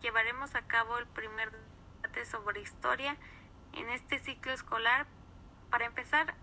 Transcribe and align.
llevaremos 0.00 0.54
a 0.54 0.62
cabo 0.62 0.96
el 0.98 1.06
primer 1.06 1.50
debate 1.50 2.24
sobre 2.24 2.60
historia 2.60 3.16
en 3.72 3.88
este 3.90 4.18
ciclo 4.18 4.52
escolar. 4.52 5.06
Para 5.70 5.84
empezar 5.84 6.34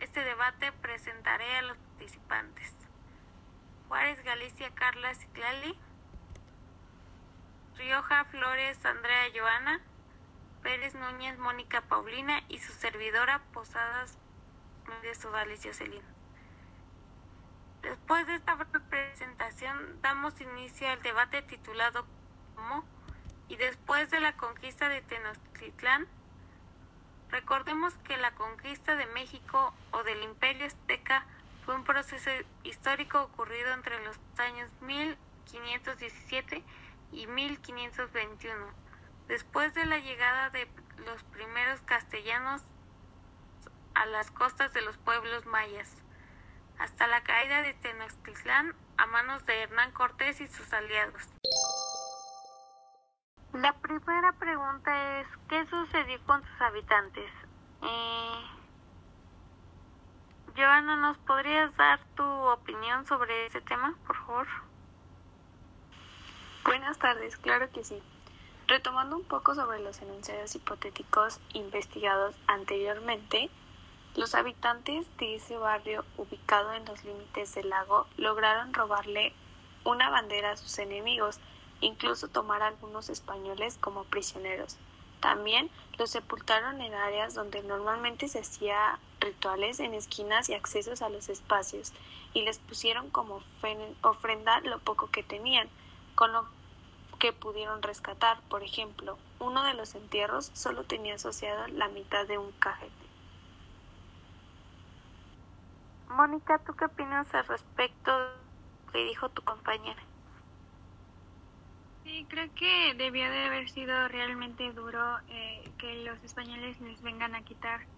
este 0.00 0.24
debate 0.24 0.72
presentaré 0.72 1.56
a 1.56 1.62
los 1.62 1.76
participantes. 1.76 2.74
Juárez 3.88 4.22
Galicia 4.22 4.70
Carla 4.74 5.14
Ciclali, 5.14 5.76
Rioja 7.76 8.24
Flores 8.26 8.84
Andrea 8.86 9.30
Joana, 9.34 9.80
Pérez 10.62 10.94
Núñez 10.94 11.38
Mónica 11.38 11.82
Paulina 11.82 12.42
y 12.48 12.58
su 12.58 12.72
servidora 12.72 13.42
Posadas 13.52 14.16
Méndez 14.86 15.24
Ovales 15.24 15.60
Jocelyn. 15.64 16.13
Después 17.84 18.26
de 18.26 18.36
esta 18.36 18.56
presentación 18.88 20.00
damos 20.00 20.40
inicio 20.40 20.88
al 20.88 21.02
debate 21.02 21.42
titulado 21.42 22.06
¿Cómo? 22.54 22.82
y 23.46 23.56
después 23.56 24.08
de 24.08 24.20
la 24.20 24.34
conquista 24.38 24.88
de 24.88 25.02
Tenochtitlán, 25.02 26.08
recordemos 27.28 27.92
que 27.98 28.16
la 28.16 28.34
conquista 28.34 28.96
de 28.96 29.04
México 29.08 29.74
o 29.90 30.02
del 30.02 30.22
Imperio 30.22 30.64
Azteca 30.66 31.26
fue 31.66 31.74
un 31.74 31.84
proceso 31.84 32.30
histórico 32.62 33.20
ocurrido 33.20 33.74
entre 33.74 34.02
los 34.02 34.18
años 34.38 34.70
1517 34.80 36.64
y 37.12 37.26
1521. 37.26 38.66
Después 39.28 39.74
de 39.74 39.84
la 39.84 39.98
llegada 39.98 40.48
de 40.48 40.66
los 41.04 41.22
primeros 41.24 41.82
castellanos 41.82 42.62
a 43.94 44.06
las 44.06 44.30
costas 44.30 44.72
de 44.72 44.80
los 44.80 44.96
pueblos 44.96 45.44
mayas, 45.44 46.03
hasta 46.78 47.06
la 47.06 47.22
caída 47.22 47.62
de 47.62 47.74
Tenochtitlán 47.74 48.74
a 48.96 49.06
manos 49.06 49.44
de 49.46 49.62
Hernán 49.62 49.92
Cortés 49.92 50.40
y 50.40 50.46
sus 50.48 50.72
aliados. 50.72 51.22
La 53.52 53.72
primera 53.74 54.32
pregunta 54.32 55.20
es, 55.20 55.28
¿qué 55.48 55.64
sucedió 55.66 56.20
con 56.26 56.42
sus 56.42 56.60
habitantes? 56.60 57.30
Eh, 57.82 58.44
Joana, 60.56 60.96
¿nos 60.96 61.18
podrías 61.18 61.74
dar 61.76 62.00
tu 62.16 62.24
opinión 62.24 63.06
sobre 63.06 63.46
ese 63.46 63.60
tema, 63.60 63.94
por 64.06 64.16
favor? 64.16 64.46
Buenas 66.64 66.98
tardes, 66.98 67.36
claro 67.36 67.70
que 67.70 67.84
sí. 67.84 68.02
Retomando 68.66 69.16
un 69.16 69.24
poco 69.24 69.54
sobre 69.54 69.80
los 69.80 70.00
enunciados 70.00 70.54
hipotéticos 70.54 71.40
investigados 71.52 72.34
anteriormente, 72.46 73.50
los 74.16 74.34
habitantes 74.34 75.06
de 75.18 75.36
ese 75.36 75.56
barrio 75.56 76.04
ubicado 76.16 76.72
en 76.72 76.84
los 76.84 77.02
límites 77.04 77.54
del 77.54 77.70
lago 77.70 78.06
lograron 78.16 78.72
robarle 78.72 79.32
una 79.84 80.08
bandera 80.08 80.52
a 80.52 80.56
sus 80.56 80.78
enemigos, 80.78 81.40
incluso 81.80 82.28
tomar 82.28 82.62
a 82.62 82.68
algunos 82.68 83.08
españoles 83.08 83.76
como 83.80 84.04
prisioneros. 84.04 84.76
También 85.20 85.70
los 85.98 86.10
sepultaron 86.10 86.80
en 86.80 86.94
áreas 86.94 87.34
donde 87.34 87.62
normalmente 87.62 88.28
se 88.28 88.40
hacía 88.40 88.98
rituales 89.20 89.80
en 89.80 89.94
esquinas 89.94 90.48
y 90.48 90.54
accesos 90.54 91.02
a 91.02 91.08
los 91.08 91.28
espacios, 91.28 91.92
y 92.34 92.42
les 92.42 92.58
pusieron 92.58 93.10
como 93.10 93.42
ofrenda 94.02 94.60
lo 94.60 94.78
poco 94.78 95.10
que 95.10 95.22
tenían, 95.22 95.68
con 96.14 96.32
lo 96.32 96.46
que 97.18 97.32
pudieron 97.32 97.82
rescatar. 97.82 98.40
Por 98.48 98.62
ejemplo, 98.62 99.18
uno 99.38 99.64
de 99.64 99.74
los 99.74 99.94
entierros 99.94 100.50
solo 100.54 100.84
tenía 100.84 101.14
asociado 101.14 101.66
la 101.68 101.88
mitad 101.88 102.26
de 102.26 102.38
un 102.38 102.52
cajete. 102.52 103.03
Mónica, 106.14 106.58
¿tú 106.64 106.74
qué 106.74 106.84
opinas 106.86 107.34
al 107.34 107.44
respecto 107.46 108.12
que 108.92 109.04
dijo 109.04 109.28
tu 109.30 109.42
compañera? 109.42 110.02
Sí, 112.04 112.26
creo 112.28 112.52
que 112.54 112.94
debió 112.94 113.30
de 113.30 113.44
haber 113.46 113.68
sido 113.68 114.08
realmente 114.08 114.72
duro 114.72 115.18
eh, 115.26 115.72
que 115.78 115.96
los 116.04 116.22
españoles 116.22 116.80
les 116.80 117.02
vengan 117.02 117.34
a 117.34 117.42
quitar 117.42 117.88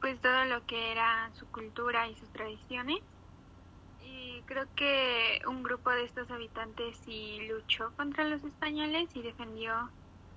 pues 0.00 0.20
todo 0.20 0.44
lo 0.44 0.64
que 0.64 0.92
era 0.92 1.32
su 1.34 1.48
cultura 1.50 2.06
y 2.08 2.14
sus 2.16 2.30
tradiciones 2.30 2.98
creo 4.46 4.68
que 4.74 5.40
un 5.46 5.62
grupo 5.62 5.90
de 5.90 6.04
estos 6.04 6.30
habitantes 6.30 6.96
sí 6.98 7.40
luchó 7.48 7.92
contra 7.96 8.24
los 8.24 8.42
españoles 8.44 9.10
y 9.14 9.22
defendió 9.22 9.92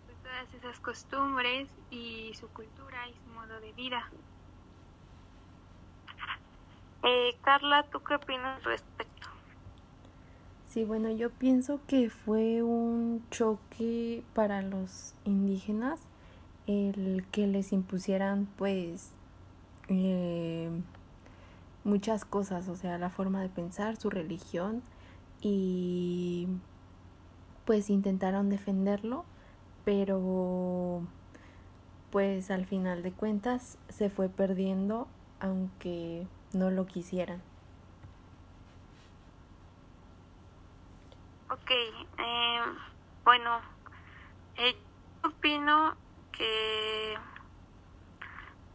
pues, 0.06 0.20
todas 0.22 0.54
esas 0.54 0.80
costumbres 0.80 1.70
y 1.90 2.34
su 2.34 2.50
cultura 2.52 3.08
y 3.08 3.16
su 3.16 3.30
modo 3.30 3.60
de 3.62 3.72
vida. 3.74 4.10
Eh, 7.04 7.36
Carla, 7.42 7.84
¿tú 7.92 8.02
qué 8.04 8.16
opinas 8.16 8.64
respecto? 8.64 9.28
Sí, 10.68 10.84
bueno, 10.84 11.10
yo 11.10 11.32
pienso 11.32 11.80
que 11.88 12.10
fue 12.10 12.62
un 12.62 13.26
choque 13.32 14.24
para 14.34 14.62
los 14.62 15.16
indígenas 15.24 16.00
el 16.68 17.26
que 17.32 17.48
les 17.48 17.74
impusieran 17.74 18.48
pues 18.56 19.12
eh, 19.88 20.70
muchas 21.84 22.26
cosas, 22.26 22.68
o 22.68 22.76
sea, 22.76 23.00
la 23.00 23.10
forma 23.10 23.42
de 23.42 23.50
pensar, 23.50 23.96
su 23.96 24.12
religión 24.12 24.84
y 25.42 26.48
pues 27.66 27.90
intentaron 27.90 28.50
defenderlo, 28.50 29.26
pero 29.86 31.02
pues 32.12 32.52
al 32.52 32.66
final 32.66 33.02
de 33.02 33.12
cuentas 33.12 33.78
se 33.90 34.10
fue 34.10 34.30
perdiendo 34.30 35.08
aunque 35.40 36.28
no 36.54 36.70
lo 36.72 36.86
quisieran. 36.86 37.42
Ok, 41.50 41.72
eh, 41.72 42.62
bueno, 43.24 43.60
eh, 44.56 44.76
yo 45.24 45.30
opino 45.30 45.96
que 46.32 47.18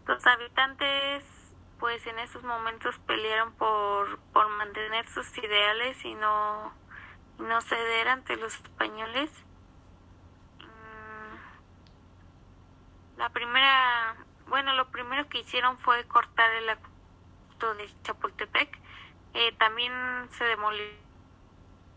los 0.06 0.26
habitantes 0.26 1.24
pues 1.78 2.06
en 2.06 2.18
esos 2.18 2.42
momentos 2.42 2.98
pelearon 3.00 3.52
por, 3.54 4.18
por 4.32 4.48
mantener 4.48 5.06
sus 5.08 5.36
ideales 5.38 6.02
y 6.04 6.14
no, 6.14 6.72
no 7.38 7.60
ceder 7.60 8.08
ante 8.08 8.36
los 8.36 8.54
españoles. 8.54 9.30
Mm, 10.60 11.36
la 13.18 13.28
primera, 13.30 14.16
bueno, 14.48 14.72
lo 14.74 14.90
primero 14.90 15.28
que 15.28 15.40
hicieron 15.40 15.78
fue 15.78 16.04
cortar 16.04 16.50
el 16.52 16.70
de 17.58 17.90
Chapultepec. 18.02 18.78
Eh, 19.34 19.52
también 19.58 19.92
se 20.30 20.44
demolió 20.44 20.84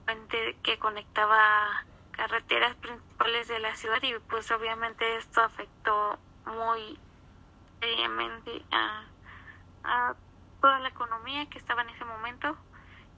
puente 0.06 0.58
que 0.64 0.80
conectaba 0.80 1.86
carreteras 2.12 2.76
principales 2.78 3.48
de 3.48 3.60
la 3.60 3.76
ciudad 3.76 4.02
y 4.02 4.18
pues 4.30 4.50
obviamente 4.52 5.18
esto 5.18 5.42
afectó 5.42 6.18
muy 6.46 7.00
seriamente 7.80 8.64
a 8.72 9.04
a 9.88 10.16
toda 10.62 10.80
la 10.80 10.90
economía 10.90 11.46
que 11.50 11.58
estaba 11.58 11.82
en 11.82 11.90
ese 11.90 12.06
momento 12.06 12.58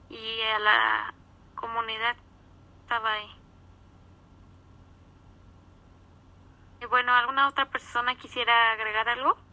y 0.10 0.42
a 0.42 0.60
la 0.60 1.14
comunidad 1.56 2.16
que 2.16 2.82
estaba 2.82 3.14
ahí. 3.14 3.30
Y 6.82 6.86
bueno, 6.86 7.14
¿alguna 7.14 7.48
otra 7.48 7.66
persona 7.66 8.16
quisiera 8.16 8.72
agregar 8.72 9.10
algo? 9.10 9.49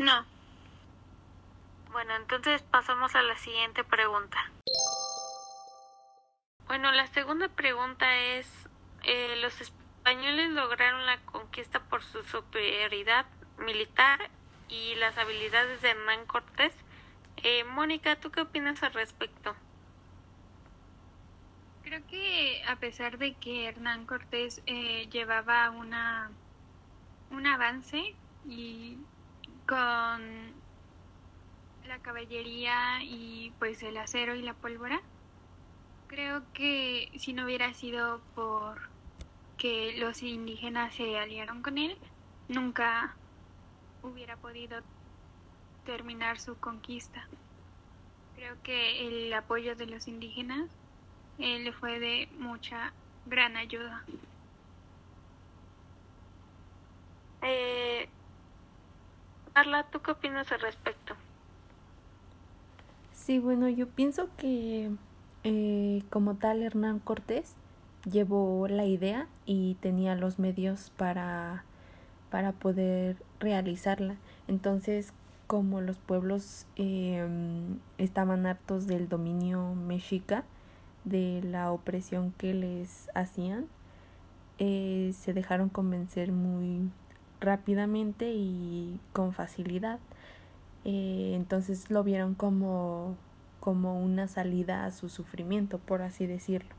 No. 0.00 0.24
Bueno, 1.92 2.16
entonces 2.16 2.62
pasamos 2.62 3.14
a 3.14 3.20
la 3.20 3.36
siguiente 3.36 3.84
pregunta. 3.84 4.38
Bueno, 6.66 6.90
la 6.90 7.06
segunda 7.08 7.48
pregunta 7.48 8.16
es, 8.16 8.50
eh, 9.02 9.36
los 9.42 9.60
españoles 9.60 10.52
lograron 10.52 11.04
la 11.04 11.18
conquista 11.26 11.80
por 11.80 12.02
su 12.02 12.22
superioridad 12.22 13.26
militar 13.58 14.30
y 14.70 14.94
las 14.94 15.18
habilidades 15.18 15.82
de 15.82 15.90
Hernán 15.90 16.24
Cortés. 16.24 16.72
Eh, 17.36 17.64
Mónica, 17.64 18.16
¿tú 18.16 18.30
qué 18.30 18.40
opinas 18.40 18.82
al 18.82 18.94
respecto? 18.94 19.54
Creo 21.82 22.06
que 22.06 22.64
a 22.66 22.76
pesar 22.76 23.18
de 23.18 23.34
que 23.34 23.66
Hernán 23.68 24.06
Cortés 24.06 24.62
eh, 24.64 25.10
llevaba 25.10 25.68
una 25.68 26.30
un 27.30 27.46
avance 27.46 28.14
y 28.48 28.96
con 29.70 30.52
la 31.86 32.00
caballería 32.02 33.04
y 33.04 33.52
pues 33.60 33.80
el 33.84 33.98
acero 33.98 34.34
y 34.34 34.42
la 34.42 34.52
pólvora, 34.52 35.00
creo 36.08 36.42
que 36.52 37.08
si 37.16 37.32
no 37.32 37.44
hubiera 37.44 37.72
sido 37.72 38.20
por 38.34 38.80
que 39.58 39.94
los 39.96 40.24
indígenas 40.24 40.92
se 40.96 41.16
aliaron 41.16 41.62
con 41.62 41.78
él, 41.78 41.96
nunca 42.48 43.14
hubiera 44.02 44.36
podido 44.36 44.80
terminar 45.86 46.40
su 46.40 46.58
conquista. 46.58 47.28
Creo 48.34 48.60
que 48.64 49.06
el 49.06 49.32
apoyo 49.32 49.76
de 49.76 49.86
los 49.86 50.08
indígenas 50.08 50.68
eh, 51.38 51.60
le 51.60 51.72
fue 51.72 52.00
de 52.00 52.28
mucha 52.38 52.92
gran 53.26 53.56
ayuda. 53.56 54.02
Eh, 57.42 58.08
Carla, 59.52 59.84
¿tú 59.90 60.00
qué 60.00 60.12
opinas 60.12 60.50
al 60.52 60.60
respecto? 60.60 61.14
Sí, 63.12 63.38
bueno, 63.38 63.68
yo 63.68 63.88
pienso 63.88 64.28
que 64.36 64.90
eh, 65.44 66.02
como 66.10 66.36
tal 66.36 66.62
Hernán 66.62 66.98
Cortés 66.98 67.54
llevó 68.10 68.66
la 68.68 68.84
idea 68.84 69.26
y 69.46 69.74
tenía 69.80 70.14
los 70.14 70.38
medios 70.38 70.90
para, 70.96 71.64
para 72.30 72.52
poder 72.52 73.16
realizarla. 73.38 74.16
Entonces, 74.48 75.12
como 75.46 75.80
los 75.80 75.98
pueblos 75.98 76.66
em, 76.76 77.78
estaban 77.98 78.46
hartos 78.46 78.86
del 78.86 79.08
dominio 79.08 79.74
mexica, 79.74 80.44
de 81.04 81.40
la 81.42 81.72
opresión 81.72 82.32
que 82.38 82.54
les 82.54 83.10
hacían, 83.14 83.66
eh, 84.58 85.12
se 85.14 85.32
dejaron 85.32 85.68
convencer 85.68 86.32
muy 86.32 86.90
rápidamente 87.40 88.30
y 88.30 88.98
con 89.12 89.32
facilidad. 89.32 89.98
Eh, 90.84 91.32
entonces 91.34 91.90
lo 91.90 92.02
vieron 92.04 92.34
como, 92.34 93.16
como 93.60 94.00
una 94.00 94.28
salida 94.28 94.84
a 94.84 94.90
su 94.90 95.08
sufrimiento, 95.08 95.78
por 95.78 96.02
así 96.02 96.26
decirlo. 96.26 96.74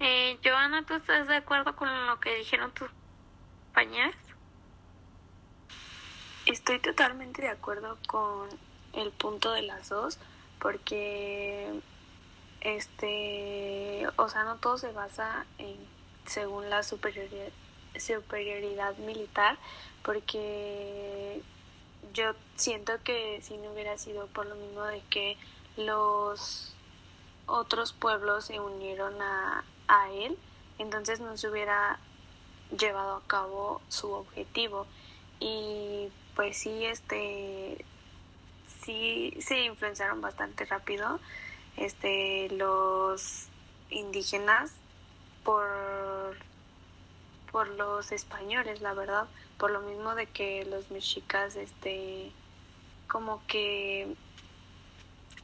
Eh, 0.00 0.38
Joana, 0.44 0.84
¿tú 0.84 0.94
estás 0.94 1.28
de 1.28 1.36
acuerdo 1.36 1.76
con 1.76 1.88
lo 2.06 2.18
que 2.18 2.34
dijeron 2.36 2.72
tus 2.72 2.90
compañeros? 3.66 4.16
Estoy 6.46 6.80
totalmente 6.80 7.42
de 7.42 7.48
acuerdo 7.48 7.98
con 8.08 8.48
el 8.94 9.12
punto 9.12 9.52
de 9.52 9.62
las 9.62 9.88
dos, 9.90 10.18
porque 10.58 11.80
este, 12.62 14.06
o 14.16 14.28
sea, 14.28 14.44
no 14.44 14.56
todo 14.56 14.78
se 14.78 14.92
basa 14.92 15.46
en 15.58 15.76
según 16.26 16.70
la 16.70 16.82
superioridad, 16.82 17.52
militar, 18.98 19.58
porque 20.02 21.42
yo 22.12 22.34
siento 22.56 22.92
que 23.04 23.40
si 23.42 23.56
no 23.56 23.72
hubiera 23.72 23.96
sido 23.98 24.26
por 24.28 24.46
lo 24.46 24.54
mismo 24.54 24.82
de 24.84 25.00
que 25.10 25.36
los 25.76 26.74
otros 27.46 27.92
pueblos 27.92 28.46
se 28.46 28.60
unieron 28.60 29.20
a, 29.20 29.64
a 29.88 30.10
él, 30.10 30.38
entonces 30.78 31.20
no 31.20 31.36
se 31.36 31.48
hubiera 31.48 31.98
llevado 32.78 33.16
a 33.16 33.22
cabo 33.26 33.80
su 33.88 34.10
objetivo. 34.12 34.86
Y 35.40 36.08
pues 36.34 36.56
sí, 36.56 36.84
este, 36.84 37.84
sí 38.84 39.36
se 39.40 39.64
influenciaron 39.64 40.20
bastante 40.20 40.64
rápido 40.64 41.20
este, 41.76 42.48
los 42.50 43.48
indígenas 43.90 44.72
por, 45.44 46.36
por 47.50 47.68
los 47.68 48.12
españoles, 48.12 48.80
la 48.80 48.94
verdad, 48.94 49.26
por 49.58 49.70
lo 49.70 49.80
mismo 49.80 50.14
de 50.14 50.26
que 50.26 50.64
los 50.64 50.90
mexicas, 50.90 51.56
este, 51.56 52.32
como 53.08 53.42
que 53.46 54.14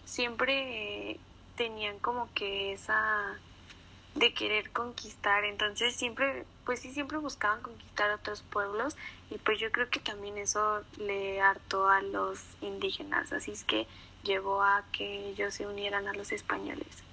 siempre 0.05 1.19
tenían 1.57 1.99
como 1.99 2.33
que 2.35 2.73
esa 2.73 3.39
de 4.15 4.33
querer 4.35 4.71
conquistar, 4.71 5.45
entonces 5.45 5.95
siempre, 5.95 6.45
pues 6.65 6.81
sí, 6.81 6.93
siempre 6.93 7.19
buscaban 7.19 7.63
conquistar 7.63 8.11
otros 8.11 8.43
pueblos 8.43 8.97
y 9.31 9.39
pues 9.39 9.61
yo 9.61 9.71
creo 9.71 9.91
que 9.91 10.01
también 10.01 10.39
eso 10.39 10.83
le 10.97 11.41
hartó 11.41 11.89
a 11.89 12.01
los 12.01 12.41
indígenas, 12.61 13.33
así 13.33 13.53
es 13.53 13.65
que 13.65 13.87
llevó 14.25 14.63
a 14.63 14.85
que 14.93 15.29
ellos 15.29 15.55
se 15.55 15.67
unieran 15.67 16.09
a 16.09 16.15
los 16.15 16.33
españoles. 16.33 17.08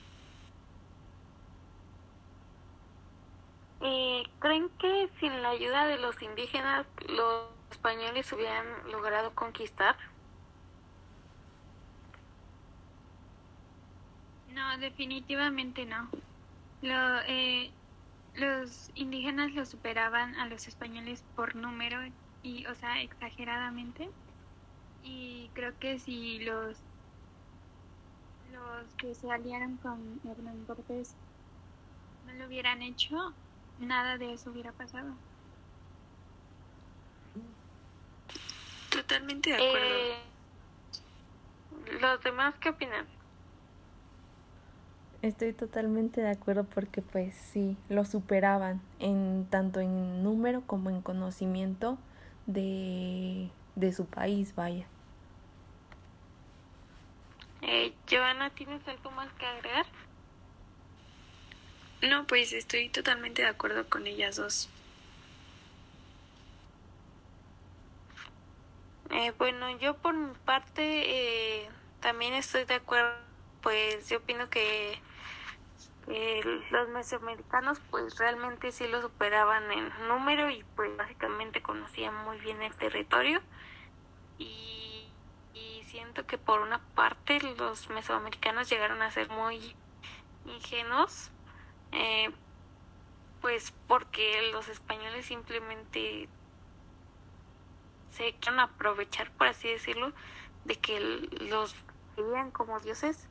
¿Y 3.88 4.24
creen 4.40 4.70
que 4.80 5.10
sin 5.20 5.44
la 5.44 5.50
ayuda 5.52 5.86
de 5.86 6.00
los 6.00 6.20
indígenas 6.24 6.88
los 7.08 7.52
españoles 7.70 8.32
hubieran 8.34 8.66
logrado 8.92 9.36
conquistar? 9.36 9.96
No, 14.48 14.78
definitivamente 14.80 15.86
no. 15.86 16.10
Lo, 16.82 17.22
eh, 17.28 17.72
los 18.34 18.92
indígenas 18.96 19.52
lo 19.54 19.66
superaban 19.66 20.36
a 20.36 20.48
los 20.48 20.68
españoles 20.68 21.24
por 21.36 21.56
número 21.56 22.00
y, 22.42 22.66
o 22.66 22.74
sea, 22.76 23.02
exageradamente. 23.04 24.10
Y 25.04 25.52
creo 25.54 25.78
que 25.78 26.00
si 26.00 26.40
los 26.40 26.88
los 28.52 28.96
que 28.96 29.14
se 29.14 29.32
aliaron 29.32 29.78
con 29.78 30.22
Hernán 30.24 30.66
Cortés 30.66 31.16
no 32.26 32.34
lo 32.34 32.48
hubieran 32.48 32.82
hecho, 32.82 33.36
nada 33.80 34.18
de 34.18 34.34
eso 34.34 34.52
hubiera 34.52 34.72
pasado. 34.72 35.14
Totalmente 38.90 39.50
de 39.50 39.56
acuerdo. 39.56 39.96
Eh, 39.96 40.16
¿Los 42.00 42.24
demás 42.24 42.56
qué 42.60 42.70
opinan? 42.70 43.06
Estoy 45.22 45.54
totalmente 45.54 46.22
de 46.22 46.30
acuerdo 46.30 46.66
porque 46.66 47.02
pues 47.02 47.36
sí, 47.36 47.78
lo 47.90 48.06
superaban 48.06 48.82
en 49.00 49.48
tanto 49.50 49.80
en 49.80 50.24
número 50.24 50.62
como 50.62 50.90
en 50.90 51.02
conocimiento 51.02 51.98
de, 52.46 53.50
de 53.76 53.94
su 53.94 54.06
país, 54.06 54.54
vaya. 54.56 54.86
Eh, 57.62 57.94
Joana, 58.10 58.52
¿tienes 58.52 58.88
algo 58.88 59.10
más 59.12 59.32
que 59.34 59.46
agregar? 59.46 59.86
No, 62.02 62.26
pues 62.28 62.54
estoy 62.54 62.90
totalmente 62.90 63.42
de 63.42 63.48
acuerdo 63.48 63.90
con 63.90 64.06
ellas 64.08 64.36
dos. 64.36 64.70
Eh, 69.12 69.34
bueno, 69.38 69.78
yo 69.80 69.96
por 69.98 70.14
mi 70.14 70.34
parte 70.46 71.64
eh, 71.64 71.70
también 72.02 72.34
estoy 72.34 72.66
de 72.66 72.76
acuerdo, 72.76 73.16
pues 73.62 74.10
yo 74.10 74.18
opino 74.18 74.50
que 74.50 75.00
los 76.70 76.88
mesoamericanos 76.90 77.80
pues 77.90 78.18
realmente 78.20 78.72
sí 78.72 78.88
lo 78.88 79.02
superaban 79.02 79.72
en 79.72 79.90
número 80.08 80.52
y 80.52 80.64
pues 80.76 80.96
básicamente 80.98 81.62
conocían 81.64 82.14
muy 82.26 82.38
bien 82.40 82.62
el 82.62 82.76
territorio 82.76 83.42
y 84.38 85.08
siento 85.88 86.28
que 86.28 86.38
por 86.38 86.62
una 86.62 86.80
parte 86.94 87.40
los 87.58 87.90
mesoamericanos 87.90 88.70
llegaron 88.70 89.02
a 89.02 89.10
ser 89.12 89.30
muy 89.30 89.76
ingenuos, 90.46 91.32
eh, 91.96 92.32
pues 93.42 93.74
porque 93.88 94.50
los 94.52 94.68
españoles 94.68 95.26
simplemente 95.26 96.28
se 98.12 98.34
quieren 98.34 98.60
aprovechar, 98.60 99.32
por 99.32 99.48
así 99.48 99.70
decirlo, 99.70 100.12
de 100.66 100.76
que 100.76 101.00
los 101.00 101.76
veían 102.18 102.52
como 102.52 102.80
dioses. 102.80 103.28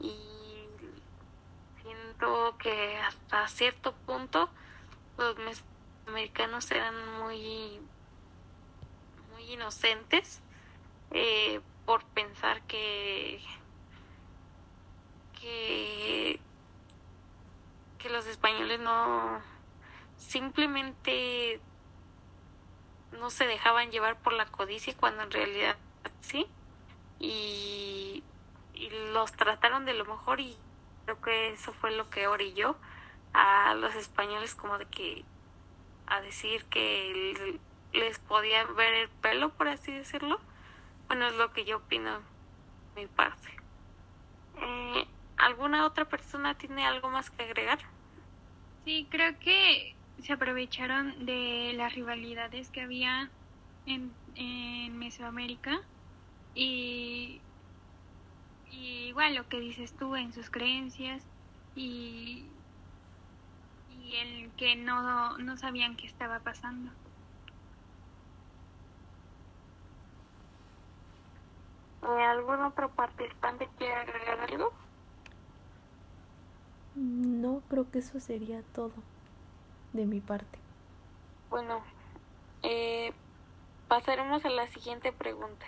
Y 0.00 0.14
siento 1.82 2.56
que 2.58 2.96
hasta 2.98 3.48
cierto 3.48 3.92
punto 4.06 4.50
los 5.16 5.36
mesoamericanos 5.38 6.70
eran 6.70 6.94
muy 7.20 7.80
muy 9.32 9.52
inocentes 9.52 10.40
eh, 11.10 11.60
por 11.86 12.04
pensar 12.06 12.62
que 12.62 13.40
que 15.40 16.40
que 18.04 18.10
los 18.10 18.26
españoles 18.26 18.78
no 18.80 19.40
simplemente 20.18 21.58
no 23.12 23.30
se 23.30 23.46
dejaban 23.46 23.90
llevar 23.90 24.18
por 24.18 24.34
la 24.34 24.44
codicia 24.44 24.94
cuando 24.94 25.22
en 25.22 25.30
realidad 25.30 25.76
sí 26.20 26.46
y, 27.18 28.22
los 29.14 29.32
trataron 29.32 29.86
de 29.86 29.94
lo 29.94 30.04
mejor 30.04 30.40
y 30.40 30.54
creo 31.04 31.20
que 31.22 31.52
eso 31.52 31.72
fue 31.72 31.92
lo 31.92 32.10
que 32.10 32.26
orilló 32.26 32.76
a 33.32 33.74
los 33.74 33.94
españoles 33.94 34.54
como 34.54 34.76
de 34.76 34.84
que 34.84 35.24
a 36.06 36.20
decir 36.20 36.64
que 36.66 37.58
les 37.92 38.18
podía 38.18 38.64
ver 38.64 38.92
el 38.92 39.08
pelo 39.08 39.48
por 39.50 39.68
así 39.68 39.92
decirlo 39.92 40.38
bueno, 41.06 41.26
es 41.28 41.34
lo 41.36 41.52
que 41.52 41.64
yo 41.64 41.78
opino 41.78 42.20
mi 42.96 43.06
parte. 43.06 43.48
Eh, 44.60 45.06
¿Alguna 45.36 45.86
otra 45.86 46.04
persona 46.04 46.54
tiene 46.54 46.86
algo 46.86 47.08
más 47.08 47.30
que 47.30 47.44
agregar? 47.44 47.78
Sí, 48.84 49.08
creo 49.10 49.38
que 49.38 49.98
se 50.18 50.32
aprovecharon 50.32 51.24
de 51.26 51.72
las 51.74 51.94
rivalidades 51.94 52.70
que 52.70 52.82
había 52.82 53.32
en, 53.86 54.18
en 54.34 54.98
Mesoamérica 54.98 55.78
y, 56.54 57.46
y 58.64 59.08
igual 59.08 59.34
lo 59.36 59.48
que 59.48 59.58
dices 59.60 59.96
tú 59.96 60.16
en 60.16 60.32
sus 60.32 60.50
creencias 60.50 61.26
y, 61.74 62.62
y 63.86 64.16
el 64.16 64.54
que 64.56 64.76
no, 64.76 65.38
no 65.38 65.56
sabían 65.56 65.96
qué 65.96 66.06
estaba 66.06 66.40
pasando. 66.40 66.92
¿Algún 72.02 72.60
otro 72.60 72.94
participante 72.94 73.68
quiere 73.76 73.94
agregar 73.94 74.38
algo? 74.48 74.72
No, 76.94 77.62
creo 77.68 77.90
que 77.90 77.98
eso 77.98 78.20
sería 78.20 78.62
todo 78.74 78.92
de 79.92 80.06
mi 80.06 80.20
parte. 80.20 80.58
Bueno, 81.50 81.82
eh, 82.62 83.12
pasaremos 83.88 84.44
a 84.44 84.50
la 84.50 84.66
siguiente 84.68 85.12
pregunta. 85.12 85.66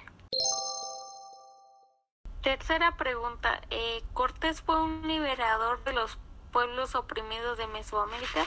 tercera 2.46 2.96
pregunta. 2.96 3.60
Eh, 3.70 4.02
¿Cortés 4.12 4.60
fue 4.60 4.80
un 4.80 5.08
liberador 5.08 5.82
de 5.82 5.92
los 5.92 6.16
pueblos 6.52 6.94
oprimidos 6.94 7.58
de 7.58 7.66
Mesoamérica? 7.66 8.44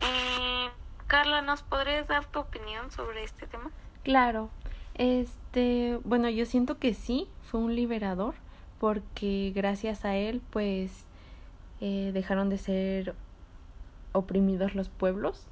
Eh, 0.00 0.68
Carla, 1.06 1.40
¿nos 1.40 1.62
podrías 1.62 2.08
dar 2.08 2.26
tu 2.26 2.40
opinión 2.40 2.90
sobre 2.90 3.22
este 3.22 3.46
tema? 3.46 3.70
Claro. 4.02 4.50
Este, 4.94 6.00
bueno, 6.02 6.28
yo 6.28 6.46
siento 6.46 6.78
que 6.78 6.94
sí, 6.94 7.28
fue 7.42 7.60
un 7.60 7.76
liberador, 7.76 8.34
porque 8.80 9.52
gracias 9.54 10.04
a 10.04 10.16
él, 10.16 10.42
pues, 10.50 11.06
eh, 11.80 12.10
dejaron 12.12 12.48
de 12.48 12.58
ser 12.58 13.14
oprimidos 14.12 14.74
los 14.74 14.88
pueblos 14.88 15.46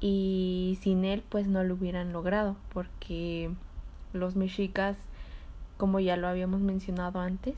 y 0.00 0.78
sin 0.82 1.04
él, 1.04 1.22
pues, 1.28 1.46
no 1.46 1.64
lo 1.64 1.74
hubieran 1.74 2.12
logrado, 2.12 2.56
porque 2.72 3.50
los 4.12 4.36
mexicas, 4.36 4.96
como 5.76 6.00
ya 6.00 6.16
lo 6.16 6.28
habíamos 6.28 6.60
mencionado 6.60 7.20
antes, 7.20 7.54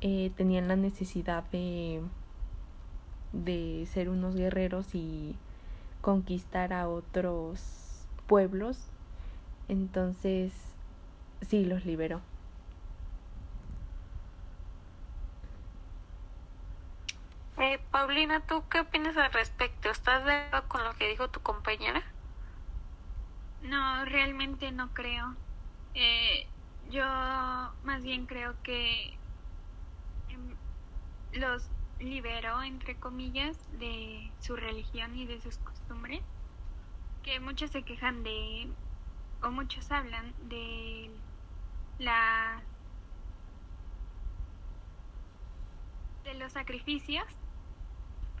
eh, 0.00 0.30
tenían 0.36 0.68
la 0.68 0.76
necesidad 0.76 1.44
de, 1.50 2.00
de 3.32 3.86
ser 3.90 4.08
unos 4.08 4.34
guerreros 4.36 4.94
y 4.94 5.34
conquistar 6.00 6.72
a 6.72 6.88
otros 6.88 8.06
pueblos. 8.26 8.78
Entonces, 9.68 10.52
sí, 11.42 11.64
los 11.64 11.84
liberó. 11.84 12.20
Eh, 17.60 17.78
Paulina, 17.90 18.40
¿tú 18.46 18.64
qué 18.70 18.80
opinas 18.80 19.18
al 19.18 19.30
respecto? 19.34 19.90
¿Estás 19.90 20.24
de 20.24 20.32
acuerdo 20.32 20.68
con 20.68 20.84
lo 20.84 20.94
que 20.94 21.08
dijo 21.08 21.28
tu 21.28 21.40
compañera? 21.40 22.02
No, 23.62 24.02
realmente 24.06 24.72
no 24.72 24.88
creo. 24.94 25.36
Eh, 25.92 26.46
yo 26.90 27.04
más 27.84 28.02
bien 28.02 28.24
creo 28.24 28.54
que 28.62 29.12
em, 30.30 30.56
los 31.32 31.68
liberó, 31.98 32.62
entre 32.62 32.96
comillas, 32.98 33.58
de 33.78 34.32
su 34.40 34.56
religión 34.56 35.14
y 35.18 35.26
de 35.26 35.38
sus 35.42 35.58
costumbres, 35.58 36.22
que 37.22 37.40
muchos 37.40 37.70
se 37.72 37.82
quejan 37.82 38.22
de, 38.24 38.68
o 39.42 39.50
muchos 39.50 39.90
hablan 39.92 40.32
de 40.48 41.10
la 41.98 42.62
de 46.24 46.34
los 46.34 46.52
sacrificios, 46.52 47.24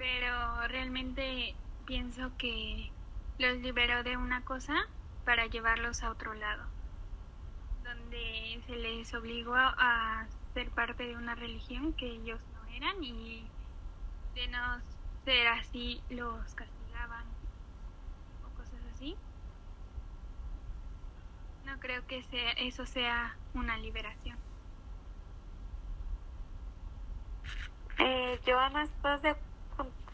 pero 0.00 0.66
realmente 0.68 1.54
pienso 1.84 2.32
que 2.38 2.90
los 3.38 3.58
liberó 3.58 4.02
de 4.02 4.16
una 4.16 4.42
cosa 4.46 4.74
para 5.26 5.44
llevarlos 5.44 6.02
a 6.02 6.10
otro 6.10 6.32
lado, 6.32 6.64
donde 7.84 8.62
se 8.66 8.76
les 8.76 9.12
obligó 9.12 9.54
a 9.54 10.26
ser 10.54 10.70
parte 10.70 11.06
de 11.06 11.16
una 11.16 11.34
religión 11.34 11.92
que 11.92 12.12
ellos 12.12 12.40
no 12.54 12.74
eran 12.74 13.04
y 13.04 13.46
de 14.34 14.48
no 14.48 14.80
ser 15.26 15.48
así 15.48 16.00
los 16.08 16.54
castigaban 16.54 17.26
o 18.46 18.56
cosas 18.56 18.80
así. 18.94 19.14
No 21.66 21.78
creo 21.78 22.06
que 22.06 22.22
sea, 22.22 22.52
eso 22.52 22.86
sea 22.86 23.36
una 23.52 23.76
liberación. 23.76 24.38
Eh, 27.98 28.40
Joana, 28.46 28.84
¿estás 28.84 29.20
de 29.20 29.28
acuerdo 29.28 29.44
con 29.44 29.49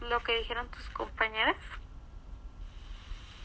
lo 0.09 0.23
que 0.23 0.37
dijeron 0.37 0.67
tus 0.69 0.89
compañeras? 0.89 1.57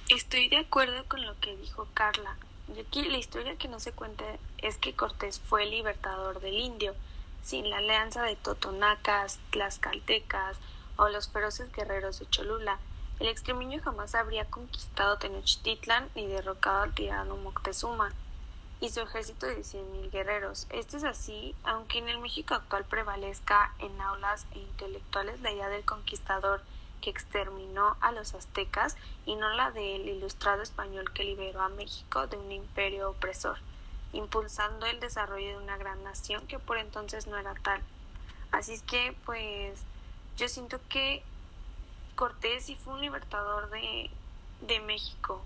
Estoy 0.09 0.49
de 0.49 0.59
acuerdo 0.59 1.04
con 1.07 1.25
lo 1.25 1.38
que 1.40 1.57
dijo 1.57 1.88
Carla. 1.95 2.37
Y 2.75 2.81
aquí 2.81 3.04
la 3.04 3.19
historia 3.19 3.57
que 3.57 3.69
no 3.69 3.81
se 3.81 3.92
cuenta 3.92 4.25
es 4.59 4.78
que 4.78 4.95
Cortés 4.95 5.40
fue 5.40 5.64
el 5.64 5.71
libertador 5.71 6.40
del 6.40 6.59
indio. 6.59 6.95
Sin 7.42 7.71
la 7.71 7.78
alianza 7.78 8.23
de 8.23 8.37
totonacas, 8.37 9.40
tlaxcaltecas 9.50 10.59
o 10.97 11.09
los 11.09 11.28
feroces 11.28 11.73
guerreros 11.73 12.19
de 12.19 12.28
Cholula, 12.28 12.78
el 13.21 13.28
extremeño 13.28 13.81
jamás 13.83 14.14
habría 14.14 14.45
conquistado 14.47 15.19
Tenochtitlan 15.19 16.09
ni 16.14 16.26
derrocado 16.26 16.83
al 16.83 16.95
tirano 16.95 17.37
Moctezuma 17.37 18.12
y 18.82 18.88
su 18.88 19.00
ejército 19.00 19.46
de 19.46 19.60
100.000 19.60 20.10
guerreros. 20.10 20.66
Esto 20.70 20.96
es 20.96 21.04
así, 21.04 21.54
aunque 21.62 21.98
en 21.98 22.08
el 22.08 22.18
México 22.18 22.54
actual 22.54 22.84
prevalezca 22.84 23.72
en 23.78 23.98
aulas 24.00 24.44
e 24.56 24.58
intelectuales 24.58 25.40
la 25.40 25.52
idea 25.52 25.68
del 25.68 25.84
conquistador 25.84 26.62
que 27.00 27.08
exterminó 27.08 27.96
a 28.00 28.10
los 28.10 28.34
aztecas 28.34 28.96
y 29.24 29.36
no 29.36 29.50
la 29.50 29.70
del 29.70 30.08
ilustrado 30.08 30.62
español 30.62 31.12
que 31.12 31.22
liberó 31.22 31.62
a 31.62 31.68
México 31.68 32.26
de 32.26 32.36
un 32.36 32.50
imperio 32.50 33.10
opresor, 33.10 33.58
impulsando 34.12 34.84
el 34.86 34.98
desarrollo 34.98 35.50
de 35.50 35.62
una 35.62 35.76
gran 35.76 36.02
nación 36.02 36.44
que 36.48 36.58
por 36.58 36.76
entonces 36.76 37.28
no 37.28 37.38
era 37.38 37.54
tal. 37.54 37.80
Así 38.50 38.72
es 38.72 38.82
que, 38.82 39.16
pues, 39.24 39.80
yo 40.36 40.48
siento 40.48 40.80
que 40.88 41.22
Cortés 42.16 42.64
sí 42.64 42.74
fue 42.74 42.94
un 42.94 43.00
libertador 43.00 43.70
de, 43.70 44.10
de 44.62 44.80
México, 44.80 45.40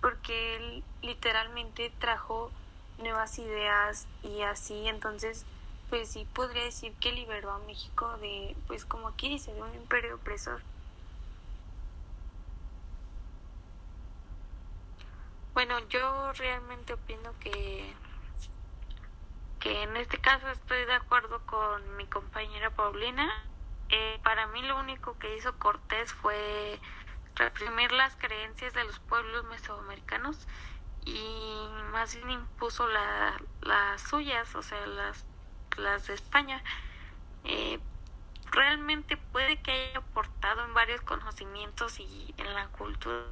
porque 0.00 0.56
él 0.56 0.84
literalmente 1.02 1.92
trajo 1.98 2.50
nuevas 2.98 3.38
ideas 3.38 4.06
y 4.22 4.42
así, 4.42 4.88
entonces 4.88 5.46
pues 5.90 6.10
sí 6.10 6.26
podría 6.34 6.64
decir 6.64 6.92
que 7.00 7.12
liberó 7.12 7.50
a 7.52 7.58
México 7.60 8.18
de, 8.18 8.54
pues 8.66 8.84
como 8.84 9.08
aquí 9.08 9.28
dice, 9.28 9.54
de 9.54 9.62
un 9.62 9.74
imperio 9.74 10.16
opresor. 10.16 10.60
Bueno, 15.54 15.78
yo 15.88 16.32
realmente 16.34 16.92
opino 16.92 17.32
que 17.40 17.94
que 19.60 19.82
en 19.82 19.96
este 19.96 20.18
caso 20.18 20.48
estoy 20.50 20.84
de 20.84 20.94
acuerdo 20.94 21.40
con 21.46 21.96
mi 21.96 22.06
compañera 22.06 22.70
Paulina. 22.70 23.28
Eh, 23.88 24.20
para 24.22 24.46
mí 24.48 24.62
lo 24.62 24.78
único 24.78 25.18
que 25.18 25.36
hizo 25.36 25.58
Cortés 25.58 26.12
fue 26.12 26.78
reprimir 27.38 27.92
las 27.92 28.16
creencias 28.16 28.74
de 28.74 28.84
los 28.84 28.98
pueblos 29.00 29.44
mesoamericanos 29.46 30.46
y 31.04 31.68
más 31.92 32.14
bien 32.14 32.30
impuso 32.30 32.86
la, 32.88 33.40
las 33.62 34.02
suyas, 34.02 34.54
o 34.54 34.62
sea, 34.62 34.86
las 34.86 35.24
las 35.78 36.06
de 36.06 36.14
España, 36.14 36.62
eh, 37.44 37.78
realmente 38.50 39.16
puede 39.16 39.60
que 39.60 39.70
haya 39.70 39.98
aportado 39.98 40.64
en 40.64 40.74
varios 40.74 41.00
conocimientos 41.02 42.00
y 42.00 42.34
en 42.36 42.54
la 42.54 42.66
cultura, 42.68 43.24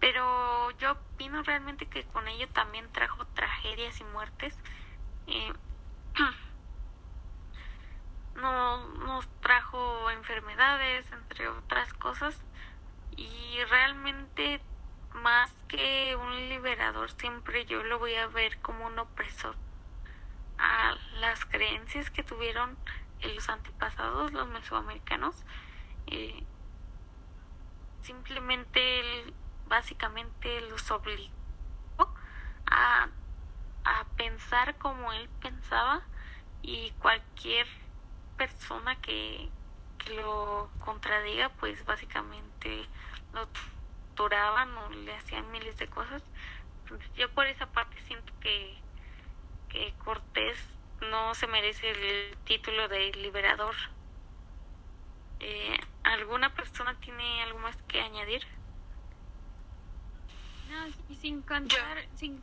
pero 0.00 0.70
yo 0.72 0.92
opino 0.92 1.42
realmente 1.42 1.86
que 1.86 2.04
con 2.04 2.28
ello 2.28 2.48
también 2.48 2.90
trajo 2.92 3.24
tragedias 3.26 4.00
y 4.00 4.04
muertes. 4.04 4.58
Eh, 5.26 5.52
no 8.36 8.88
nos 8.88 9.28
trajo 9.40 10.10
enfermedades, 10.10 11.10
entre 11.12 11.48
otras 11.48 11.92
cosas, 11.92 12.42
y 13.16 13.58
realmente 13.68 14.60
más 15.14 15.52
que 15.68 16.16
un 16.16 16.48
liberador 16.48 17.10
siempre 17.10 17.64
yo 17.66 17.82
lo 17.82 17.98
voy 17.98 18.14
a 18.14 18.26
ver 18.28 18.58
como 18.60 18.86
un 18.86 18.98
opresor 18.98 19.56
a 20.58 20.94
las 21.20 21.44
creencias 21.46 22.10
que 22.10 22.22
tuvieron 22.22 22.76
los 23.22 23.48
antepasados, 23.48 24.32
los 24.32 24.48
mesoamericanos. 24.48 25.34
Eh, 26.06 26.44
simplemente 28.02 29.00
él 29.00 29.34
básicamente 29.68 30.60
los 30.62 30.90
obligó 30.90 31.30
a, 32.66 33.08
a 33.84 34.04
pensar 34.16 34.76
como 34.78 35.12
él 35.12 35.28
pensaba 35.40 36.02
y 36.62 36.90
cualquier 36.92 37.66
persona 38.36 38.96
que, 38.96 39.48
que 39.98 40.14
lo 40.14 40.70
contradiga 40.84 41.50
pues 41.50 41.84
básicamente 41.84 42.49
lo 43.32 43.48
torturaban 43.48 44.76
o 44.76 44.90
le 44.90 45.14
hacían 45.14 45.50
miles 45.50 45.76
de 45.78 45.88
cosas. 45.88 46.22
Entonces 46.82 47.10
yo 47.16 47.30
por 47.30 47.46
esa 47.46 47.66
parte 47.66 47.96
siento 48.06 48.32
que 48.40 48.80
que 49.70 49.94
Cortés 50.04 50.58
no 51.10 51.34
se 51.34 51.46
merece 51.46 51.90
el 51.90 52.36
título 52.44 52.88
de 52.88 53.12
liberador. 53.12 53.74
Eh, 55.38 55.78
¿Alguna 56.02 56.54
persona 56.54 56.94
tiene 57.00 57.42
algo 57.42 57.58
más 57.60 57.76
que 57.88 58.00
añadir? 58.00 58.42
No, 60.68 61.14
sin 61.16 61.40
contar, 61.42 62.06
sin... 62.16 62.42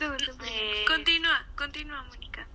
Eh, 0.00 0.84
continúa, 0.86 1.46
continúa, 1.56 2.02
Mónica. 2.04 2.46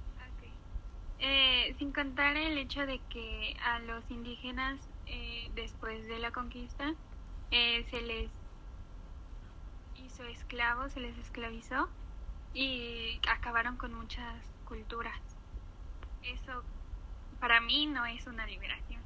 Eh, 1.19 1.75
sin 1.77 1.91
contar 1.91 2.36
el 2.36 2.57
hecho 2.57 2.86
de 2.86 3.00
que 3.10 3.55
a 3.63 3.79
los 3.79 4.03
indígenas 4.10 4.79
eh, 5.07 5.50
después 5.55 6.07
de 6.07 6.19
la 6.19 6.31
conquista 6.31 6.93
eh, 7.51 7.86
se 7.89 8.01
les 8.01 8.29
hizo 9.98 10.24
esclavos, 10.24 10.93
se 10.93 11.00
les 11.00 11.17
esclavizó 11.17 11.89
y 12.53 13.19
acabaron 13.29 13.77
con 13.77 13.93
muchas 13.93 14.41
culturas. 14.65 15.19
Eso 16.24 16.63
para 17.39 17.60
mí 17.60 17.88
no 17.88 18.05
es 18.05 18.25
una 18.27 18.45
liberación. 18.45 19.01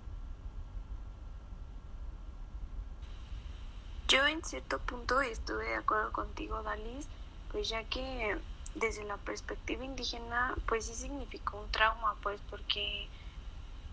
Yo 4.08 4.26
en 4.26 4.44
cierto 4.44 4.80
punto 4.80 5.20
estuve 5.22 5.66
de 5.66 5.76
acuerdo 5.76 6.14
contigo, 6.14 6.64
Dalis, 6.64 7.10
pues 7.52 7.68
ya 7.68 7.84
que 7.84 8.40
desde 8.76 9.04
la 9.04 9.18
perspectiva 9.18 9.84
indígena, 9.84 10.56
pues 10.66 10.86
sí 10.86 10.94
significó 10.94 11.60
un 11.60 11.72
trauma, 11.72 12.16
pues 12.22 12.40
porque 12.50 13.10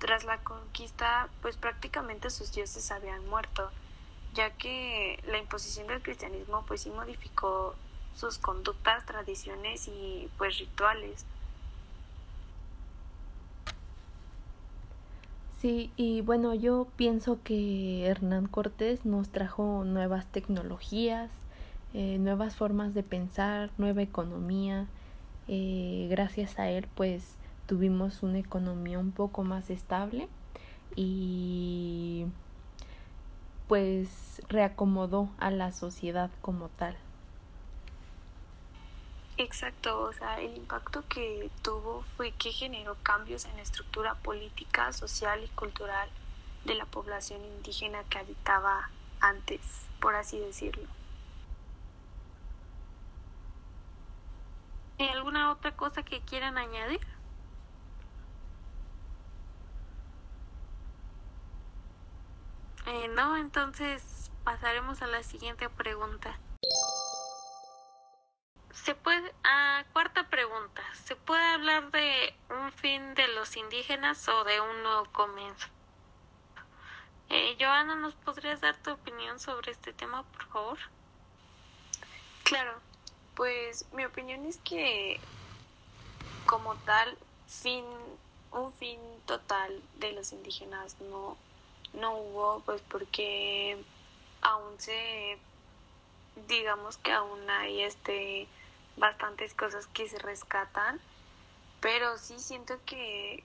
tras 0.04 0.24
la 0.24 0.36
conquista, 0.40 1.30
pues 1.40 1.56
prácticamente 1.56 2.28
sus 2.28 2.52
dioses 2.52 2.90
habían 2.90 3.26
muerto, 3.26 3.70
ya 4.34 4.50
que 4.50 5.18
la 5.26 5.38
imposición 5.38 5.86
del 5.86 6.02
cristianismo 6.02 6.62
pues 6.66 6.82
sí 6.82 6.90
modificó 6.90 7.74
sus 8.14 8.36
conductas, 8.36 9.06
tradiciones 9.06 9.88
y 9.88 10.28
pues 10.36 10.58
rituales. 10.58 11.24
Sí, 15.62 15.90
y 15.96 16.20
bueno, 16.20 16.54
yo 16.54 16.86
pienso 16.96 17.38
que 17.42 18.04
Hernán 18.04 18.46
Cortés 18.46 19.06
nos 19.06 19.30
trajo 19.30 19.84
nuevas 19.86 20.26
tecnologías, 20.26 21.30
eh, 21.94 22.18
nuevas 22.18 22.56
formas 22.56 22.92
de 22.92 23.04
pensar, 23.04 23.70
nueva 23.78 24.02
economía. 24.02 24.86
Eh, 25.48 26.08
gracias 26.10 26.58
a 26.58 26.68
él, 26.68 26.88
pues 26.94 27.38
tuvimos 27.66 28.22
una 28.22 28.38
economía 28.38 28.98
un 28.98 29.12
poco 29.12 29.44
más 29.44 29.70
estable 29.70 30.28
y 30.96 32.26
pues 33.68 34.42
reacomodó 34.48 35.30
a 35.38 35.50
la 35.50 35.72
sociedad 35.72 36.30
como 36.42 36.68
tal. 36.68 36.96
Exacto, 39.36 40.00
o 40.00 40.12
sea, 40.12 40.40
el 40.40 40.56
impacto 40.56 41.02
que 41.08 41.50
tuvo 41.62 42.02
fue 42.16 42.30
que 42.32 42.52
generó 42.52 42.96
cambios 43.02 43.46
en 43.46 43.56
la 43.56 43.62
estructura 43.62 44.14
política, 44.14 44.92
social 44.92 45.42
y 45.42 45.48
cultural 45.48 46.08
de 46.64 46.76
la 46.76 46.86
población 46.86 47.44
indígena 47.44 48.04
que 48.04 48.18
habitaba 48.18 48.90
antes, 49.20 49.60
por 50.00 50.14
así 50.14 50.38
decirlo. 50.38 50.88
¿Hay 55.00 55.08
alguna 55.08 55.50
otra 55.50 55.74
cosa 55.74 56.04
que 56.04 56.20
quieran 56.20 56.56
añadir? 56.56 57.00
Eh, 62.86 63.08
no, 63.08 63.36
entonces 63.36 64.30
pasaremos 64.44 65.00
a 65.02 65.06
la 65.06 65.22
siguiente 65.22 65.68
pregunta. 65.70 66.38
Se 68.72 68.94
puede, 68.94 69.34
ah, 69.44 69.84
cuarta 69.92 70.28
pregunta. 70.28 70.82
¿Se 71.04 71.16
puede 71.16 71.42
hablar 71.42 71.90
de 71.90 72.34
un 72.50 72.70
fin 72.72 73.14
de 73.14 73.28
los 73.28 73.56
indígenas 73.56 74.28
o 74.28 74.44
de 74.44 74.60
un 74.60 74.82
nuevo 74.82 75.04
comienzo? 75.12 75.68
Eh, 77.30 77.56
Joana, 77.58 77.94
¿nos 77.94 78.14
podrías 78.14 78.60
dar 78.60 78.76
tu 78.76 78.92
opinión 78.92 79.40
sobre 79.40 79.72
este 79.72 79.92
tema, 79.92 80.22
por 80.24 80.44
favor? 80.46 80.78
Claro, 82.42 82.78
pues 83.34 83.86
mi 83.92 84.04
opinión 84.04 84.44
es 84.44 84.58
que 84.58 85.18
como 86.44 86.74
tal, 86.76 87.16
fin, 87.46 87.84
un 88.52 88.72
fin 88.74 89.00
total 89.24 89.80
de 89.96 90.12
los 90.12 90.32
indígenas 90.32 91.00
no, 91.00 91.38
no 91.94 92.16
hubo, 92.16 92.60
pues 92.60 92.82
porque 92.82 93.82
aún 94.42 94.78
se, 94.78 95.38
digamos 96.48 96.98
que 96.98 97.12
aún 97.12 97.48
hay 97.50 97.82
este 97.82 98.48
bastantes 98.96 99.54
cosas 99.54 99.86
que 99.88 100.08
se 100.08 100.18
rescatan, 100.18 101.00
pero 101.80 102.16
sí 102.18 102.38
siento 102.38 102.78
que 102.86 103.42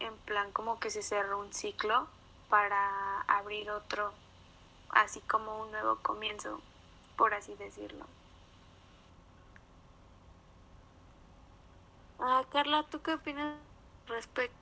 en 0.00 0.16
plan 0.18 0.52
como 0.52 0.80
que 0.80 0.90
se 0.90 1.02
cerró 1.02 1.38
un 1.38 1.52
ciclo 1.52 2.08
para 2.48 3.20
abrir 3.22 3.70
otro, 3.70 4.12
así 4.90 5.20
como 5.20 5.62
un 5.62 5.70
nuevo 5.70 5.96
comienzo, 5.96 6.60
por 7.16 7.34
así 7.34 7.54
decirlo. 7.56 8.06
Ah, 12.20 12.44
Carla, 12.50 12.84
¿tú 12.90 13.00
qué 13.02 13.14
opinas 13.14 13.56
respecto? 14.08 14.56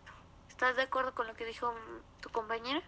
¿Estás 0.49 0.77
de 0.77 0.83
acuerdo 0.83 1.15
con 1.15 1.27
lo 1.27 1.35
que 1.35 1.45
dijo 1.45 1.75
tu 2.21 2.29
compañera? 2.31 2.83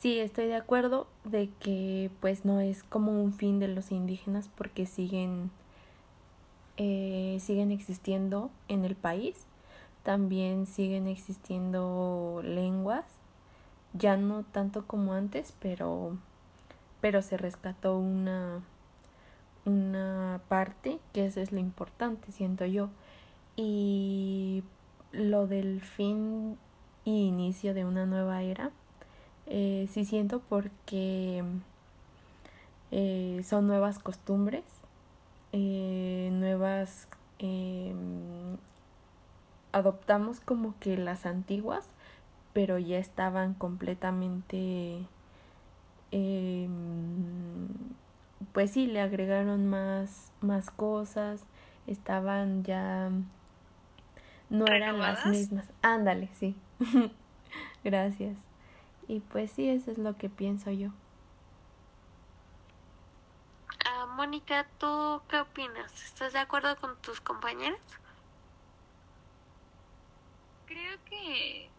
Sí, 0.00 0.20
estoy 0.20 0.46
de 0.46 0.54
acuerdo 0.54 1.08
de 1.24 1.50
que 1.58 2.10
pues 2.20 2.44
no 2.44 2.60
es 2.60 2.84
como 2.84 3.20
un 3.20 3.32
fin 3.32 3.58
de 3.58 3.66
los 3.66 3.90
indígenas 3.90 4.48
porque 4.56 4.86
siguen 4.86 5.50
eh, 6.76 7.38
siguen 7.40 7.72
existiendo 7.72 8.50
en 8.68 8.84
el 8.84 8.94
país, 8.94 9.46
también 10.04 10.66
siguen 10.66 11.08
existiendo 11.08 12.40
lenguas, 12.44 13.04
ya 13.94 14.16
no 14.16 14.44
tanto 14.44 14.86
como 14.86 15.12
antes, 15.14 15.52
pero, 15.60 16.16
pero 17.00 17.20
se 17.22 17.36
rescató 17.36 17.98
una, 17.98 18.62
una 19.64 20.40
parte, 20.48 21.00
que 21.12 21.26
eso 21.26 21.40
es 21.40 21.50
lo 21.50 21.58
importante, 21.58 22.30
siento 22.30 22.64
yo. 22.64 22.90
Y 23.56 24.62
lo 25.10 25.48
del 25.48 25.80
fin 25.80 26.56
y 27.04 27.26
inicio 27.26 27.74
de 27.74 27.84
una 27.84 28.06
nueva 28.06 28.42
era, 28.42 28.70
eh, 29.48 29.88
sí 29.90 30.04
siento 30.04 30.40
porque 30.48 31.42
eh, 32.90 33.42
son 33.44 33.66
nuevas 33.66 33.98
costumbres 33.98 34.64
eh, 35.52 36.28
nuevas, 36.32 37.08
em, 37.38 38.58
adoptamos 39.72 40.40
como 40.40 40.74
que 40.78 40.96
las 40.96 41.24
antiguas, 41.26 41.86
pero 42.52 42.78
ya 42.78 42.98
estaban 42.98 43.54
completamente, 43.54 45.06
em, 46.10 47.68
pues 48.52 48.72
sí, 48.72 48.86
le 48.86 49.00
agregaron 49.00 49.66
más, 49.66 50.32
más 50.40 50.70
cosas, 50.70 51.42
estaban 51.86 52.62
ya, 52.64 53.10
no 54.50 54.66
eran 54.66 54.98
las 54.98 55.24
mismas. 55.26 55.66
Ándale, 55.82 56.28
sí. 56.34 56.56
Gracias. 57.84 58.47
Y 59.08 59.20
pues 59.20 59.50
sí, 59.50 59.68
eso 59.68 59.90
es 59.90 59.98
lo 59.98 60.16
que 60.16 60.28
pienso 60.28 60.70
yo. 60.70 60.90
Mónica, 64.18 64.66
¿tú 64.78 65.22
qué 65.28 65.38
opinas? 65.38 65.92
¿Estás 66.02 66.32
de 66.32 66.40
acuerdo 66.40 66.74
con 66.80 67.00
tus 67.02 67.20
compañeros? 67.20 67.78
Creo 70.66 70.98
que 71.08 71.70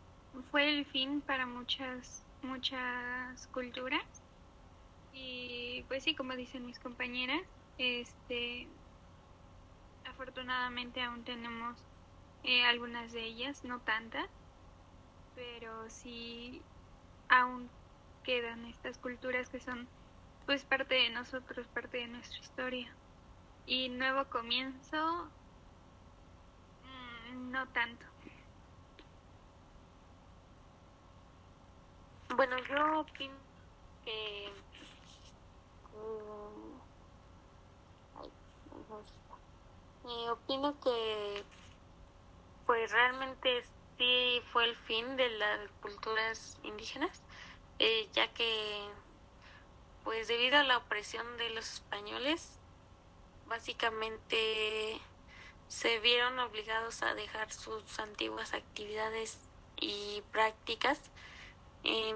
fue 0.49 0.69
el 0.69 0.85
fin 0.85 1.19
para 1.19 1.45
muchas 1.45 2.23
muchas 2.41 3.45
culturas 3.47 4.05
y 5.11 5.83
pues 5.89 6.05
sí, 6.05 6.15
como 6.15 6.33
dicen 6.37 6.65
mis 6.65 6.79
compañeras, 6.79 7.41
este 7.77 8.69
afortunadamente 10.05 11.01
aún 11.01 11.25
tenemos 11.25 11.75
eh, 12.45 12.63
algunas 12.63 13.11
de 13.11 13.25
ellas, 13.25 13.65
no 13.65 13.81
tantas, 13.81 14.29
pero 15.35 15.89
sí 15.89 16.61
aún 17.29 17.71
quedan 18.23 18.65
estas 18.65 18.97
culturas 18.97 19.49
que 19.49 19.59
son 19.59 19.89
pues 20.45 20.65
parte 20.65 20.95
de 20.95 21.09
nosotros, 21.11 21.67
parte 21.69 21.99
de 21.99 22.07
nuestra 22.07 22.39
historia. 22.39 22.97
Y 23.65 23.89
nuevo 23.89 24.27
comienzo, 24.29 25.31
mm, 26.83 27.51
no 27.51 27.71
tanto. 27.71 28.05
Bueno, 32.35 32.57
yo 32.67 33.01
opino 33.01 33.39
que... 34.03 34.51
Mm, 35.93 36.79
opino 40.31 40.79
que 40.79 41.45
pues 42.65 42.91
realmente 42.91 43.63
sí 43.99 44.41
fue 44.53 44.63
el 44.63 44.75
fin 44.75 45.17
de 45.17 45.29
las 45.29 45.69
culturas 45.81 46.57
indígenas, 46.63 47.21
eh, 47.79 48.07
ya 48.13 48.33
que 48.33 48.79
pues 50.05 50.27
debido 50.27 50.57
a 50.57 50.63
la 50.63 50.77
opresión 50.77 51.37
de 51.37 51.49
los 51.51 51.73
españoles, 51.73 52.57
básicamente 53.47 54.99
se 55.67 55.99
vieron 55.99 56.39
obligados 56.39 57.03
a 57.03 57.13
dejar 57.13 57.51
sus 57.51 57.99
antiguas 57.99 58.53
actividades 58.53 59.37
y 59.79 60.23
prácticas 60.31 60.99
eh, 61.83 62.15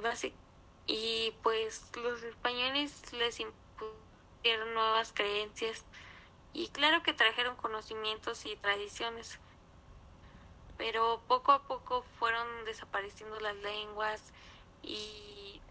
y 0.88 1.34
pues 1.44 1.92
los 1.98 2.24
españoles 2.24 3.12
les 3.14 3.40
impusieron 3.42 4.74
nuevas 4.74 5.12
creencias 5.14 5.84
y 6.54 6.70
claro 6.70 7.04
que 7.04 7.14
trajeron 7.14 7.56
conocimientos 7.58 8.46
y 8.46 8.56
tradiciones 8.56 9.40
pero 10.84 11.22
poco 11.30 11.54
a 11.54 11.62
poco 11.62 12.04
fueron 12.20 12.66
desapareciendo 12.66 13.40
las 13.40 13.56
lenguas 13.56 14.34
y 14.82 15.62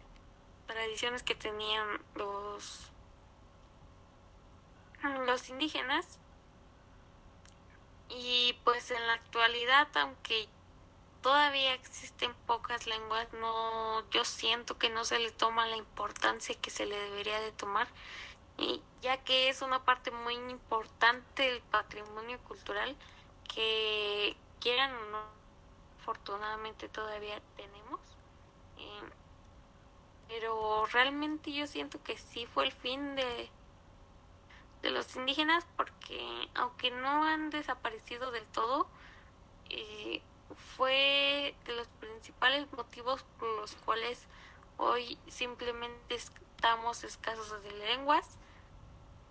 tradiciones 0.66 1.22
que 1.22 1.34
tenían 1.34 2.00
los 2.14 2.90
los 5.26 5.50
indígenas. 5.50 6.18
Y 8.08 8.58
pues 8.64 8.90
en 8.90 9.06
la 9.06 9.12
actualidad 9.12 9.86
aunque 9.96 10.48
todavía 11.20 11.74
existen 11.74 12.32
pocas 12.46 12.86
lenguas 12.86 13.30
no 13.34 14.08
yo 14.12 14.24
siento 14.24 14.78
que 14.78 14.88
no 14.88 15.04
se 15.04 15.18
le 15.18 15.30
toma 15.30 15.66
la 15.66 15.76
importancia 15.76 16.54
que 16.54 16.70
se 16.70 16.86
le 16.86 16.98
debería 16.98 17.38
de 17.38 17.52
tomar 17.52 17.86
y 18.56 18.80
ya 19.02 19.18
que 19.18 19.50
es 19.50 19.60
una 19.60 19.84
parte 19.84 20.10
muy 20.10 20.36
importante 20.36 21.42
del 21.42 21.60
patrimonio 21.60 22.38
cultural 22.44 22.96
que 23.54 24.36
quieran 24.62 24.94
o 24.94 25.10
no, 25.10 25.18
afortunadamente 26.00 26.88
todavía 26.88 27.40
tenemos. 27.56 28.00
Eh, 28.78 29.10
pero 30.28 30.86
realmente 30.86 31.52
yo 31.52 31.66
siento 31.66 32.02
que 32.02 32.16
sí 32.16 32.46
fue 32.46 32.64
el 32.64 32.72
fin 32.72 33.16
de, 33.16 33.50
de 34.80 34.90
los 34.90 35.14
indígenas 35.16 35.66
porque 35.76 36.48
aunque 36.54 36.90
no 36.90 37.24
han 37.24 37.50
desaparecido 37.50 38.30
del 38.30 38.46
todo, 38.46 38.86
eh, 39.68 40.22
fue 40.76 41.54
de 41.64 41.76
los 41.76 41.88
principales 42.00 42.70
motivos 42.72 43.24
por 43.38 43.48
los 43.60 43.74
cuales 43.76 44.26
hoy 44.76 45.18
simplemente 45.28 46.14
estamos 46.14 47.04
escasos 47.04 47.62
de 47.62 47.72
lenguas 47.72 48.38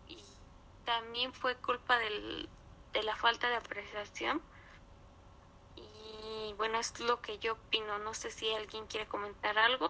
y 0.08 0.20
también 0.86 1.34
fue 1.34 1.56
culpa 1.56 1.98
del, 1.98 2.50
de 2.94 3.04
la 3.04 3.16
falta 3.16 3.50
de 3.50 3.56
apreciación 3.56 4.42
y 6.52 6.54
bueno 6.54 6.80
es 6.80 7.00
lo 7.00 7.22
que 7.22 7.40
yo 7.40 7.54
opino 7.54 7.98
no 8.00 8.14
sé 8.14 8.30
si 8.30 8.50
alguien 8.52 8.86
quiere 8.88 9.08
comentar 9.08 9.58
algo 9.58 9.90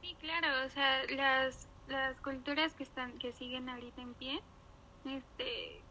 sí 0.00 0.16
claro 0.18 0.66
o 0.66 0.70
sea 0.70 1.04
las 1.06 1.68
las 1.86 2.20
culturas 2.20 2.74
que 2.74 2.82
están 2.82 3.18
que 3.18 3.32
siguen 3.32 3.68
ahorita 3.68 4.02
en 4.02 4.14
pie 4.16 4.42
este 5.04 5.84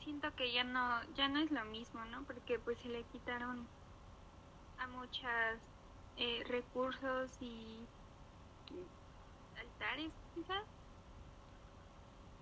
siento 0.00 0.34
que 0.34 0.52
ya 0.52 0.64
no 0.64 1.04
ya 1.12 1.28
no 1.28 1.40
es 1.40 1.50
lo 1.50 1.64
mismo 1.66 2.02
no 2.06 2.24
porque 2.24 2.58
pues 2.58 2.78
se 2.78 2.88
le 2.88 3.04
quitaron 3.04 3.68
a 4.78 4.86
muchas 4.88 5.60
eh, 6.16 6.44
recursos 6.46 7.36
y 7.40 7.90
altares 9.54 10.12
quizás 10.32 10.75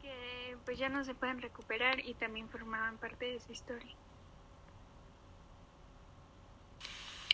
que 0.04 0.56
pues 0.66 0.78
ya 0.78 0.88
no 0.88 1.04
se 1.04 1.14
pueden 1.14 1.40
recuperar 1.40 2.00
y 2.00 2.14
también 2.14 2.48
formaban 2.48 2.98
parte 2.98 3.24
de 3.24 3.40
su 3.40 3.52
historia. 3.52 3.94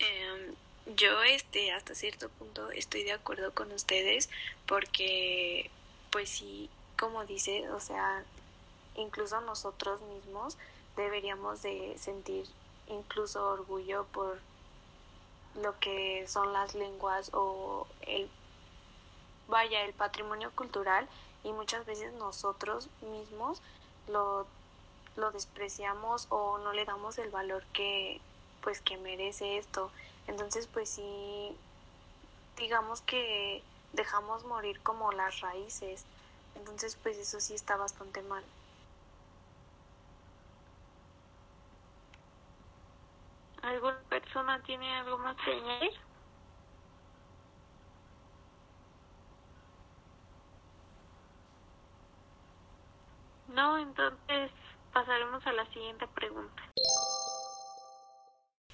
Eh, 0.01 0.55
yo 0.97 1.23
este 1.25 1.73
hasta 1.73 1.95
cierto 1.95 2.29
punto 2.31 2.71
estoy 2.71 3.03
de 3.03 3.13
acuerdo 3.13 3.53
con 3.53 3.71
ustedes 3.73 4.31
porque 4.67 5.71
pues 6.11 6.31
sí 6.31 6.71
como 6.99 7.25
dice 7.27 7.71
o 7.71 7.81
sea 7.81 8.25
incluso 8.97 9.41
nosotros 9.43 10.01
mismos 10.01 10.57
deberíamos 10.97 11.63
de 11.63 11.95
sentir 11.99 12.47
incluso 12.89 13.47
orgullo 13.47 14.07
por 14.07 14.41
lo 15.63 15.79
que 15.81 16.25
son 16.27 16.53
las 16.55 16.75
lenguas 16.75 17.31
o 17.35 17.87
el 18.07 18.29
vaya 19.49 19.85
el 19.85 19.93
patrimonio 19.93 20.51
cultural 20.53 21.07
y 21.45 21.53
muchas 21.53 21.87
veces 21.87 22.13
nosotros 22.15 22.89
mismos 23.03 23.63
lo, 24.09 24.47
lo 25.17 25.31
despreciamos 25.31 26.27
o 26.31 26.59
no 26.59 26.73
le 26.73 26.85
damos 26.85 27.19
el 27.19 27.31
valor 27.31 27.65
que 27.73 28.21
pues 28.63 28.81
que 28.81 28.97
merece 28.97 29.57
esto. 29.57 29.91
Entonces 30.27 30.67
pues 30.67 30.89
sí 30.91 31.57
digamos 32.57 33.01
que 33.03 33.63
dejamos 33.93 34.45
morir 34.45 34.81
como 34.83 35.13
las 35.13 35.41
raíces. 35.41 36.05
Entonces 36.57 36.97
pues 37.03 37.17
eso 37.19 37.41
sí 37.41 37.55
está 37.55 37.77
bastante 37.77 38.23
mal. 38.23 38.45
¿Alguna 43.63 43.99
persona 44.09 44.63
tiene 44.63 44.95
algo 44.95 45.19
más 45.19 45.37
que 45.45 45.53
añadir? 45.53 46.10
No, 53.55 53.79
entonces 53.79 54.51
pasaremos 54.93 55.47
a 55.47 55.53
la 55.53 55.67
siguiente 55.67 56.07
pregunta. 56.09 56.63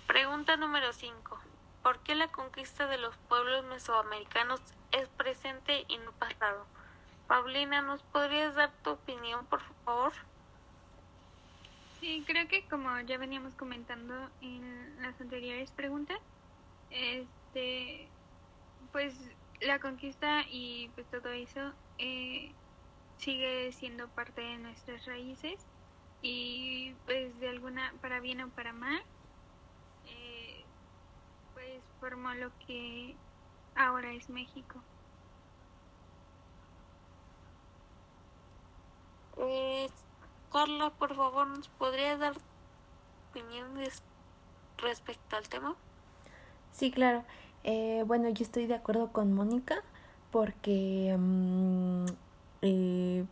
Pregunta 0.07 0.57
número 0.57 0.93
5. 0.93 1.39
¿Por 1.83 2.01
qué 2.01 2.15
la 2.15 2.29
conquista 2.29 2.87
de 2.87 2.99
los 2.99 3.17
pueblos 3.29 3.65
mesoamericanos 3.65 4.61
es 4.93 5.09
presente 5.11 5.85
y 5.89 5.99
no 5.99 6.13
pasado? 6.13 6.67
Paulina, 7.27 7.81
¿nos 7.83 8.03
podrías 8.03 8.55
dar 8.55 8.71
tu 8.83 8.91
opinión, 8.91 9.47
por 9.47 9.61
favor? 9.85 10.13
Sí, 12.01 12.23
creo 12.27 12.47
que 12.47 12.67
como 12.69 13.01
ya 13.01 13.19
veníamos 13.19 13.55
comentando 13.55 14.31
en 14.43 15.03
las 15.03 15.21
anteriores 15.21 15.71
preguntas, 15.71 16.19
este, 16.91 18.09
pues 18.93 19.15
la 19.61 19.79
conquista 19.81 20.43
y 20.51 20.91
pues 20.95 21.07
todo 21.11 21.31
eso 21.31 21.73
eh, 21.99 22.53
sigue 23.19 23.73
siendo 23.73 24.09
parte 24.09 24.41
de 24.41 24.59
nuestras 24.59 25.05
raíces 25.07 25.67
y 26.23 26.95
pues 27.05 27.39
de 27.41 27.49
alguna, 27.49 27.93
para 28.01 28.21
bien 28.21 28.41
o 28.41 28.49
para 28.51 28.73
mal, 28.73 29.03
eh, 30.07 30.65
pues 31.55 31.83
formó 32.01 32.35
lo 32.35 32.51
que 32.67 33.17
ahora 33.75 34.13
es 34.13 34.29
México. 34.29 34.83
Eh, 39.39 39.89
Carla, 40.53 40.91
por 40.91 41.15
favor, 41.15 41.47
¿nos 41.47 41.69
podría 41.69 42.17
dar 42.17 42.35
opiniones 43.31 44.03
respecto 44.79 45.37
al 45.37 45.49
tema? 45.49 45.77
Sí, 46.73 46.91
claro. 46.91 47.25
Eh, 47.65 48.05
bueno, 48.07 48.29
yo 48.31 48.45
estoy 48.45 48.67
de 48.67 48.75
acuerdo 48.75 49.13
con 49.13 49.33
Mónica 49.33 49.83
porque, 50.31 51.15
mm, 51.19 52.07
eh, 52.63 53.25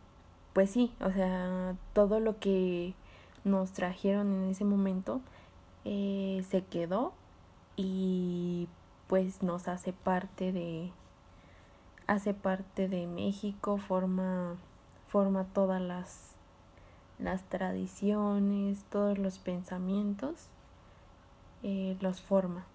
pues 0.53 0.69
sí, 0.69 0.93
o 1.01 1.11
sea, 1.11 1.75
todo 1.93 2.19
lo 2.19 2.39
que 2.39 2.93
nos 3.43 3.71
trajeron 3.71 4.33
en 4.33 4.49
ese 4.49 4.65
momento 4.65 5.21
eh, 5.83 6.43
se 6.49 6.63
quedó 6.63 7.13
y 7.75 8.67
pues 9.07 9.43
nos 9.43 9.67
hace 9.67 9.93
parte 9.93 10.51
de 10.51 10.91
hace 12.07 12.33
parte 12.33 12.87
de 12.87 13.07
México 13.07 13.77
forma 13.77 14.55
forma 15.07 15.45
todas 15.53 15.81
las 15.81 16.35
las 17.19 17.43
tradiciones, 17.43 18.83
todos 18.89 19.17
los 19.17 19.39
pensamientos, 19.39 20.47
eh, 21.63 21.95
los 22.01 22.21
forma. 22.21 22.65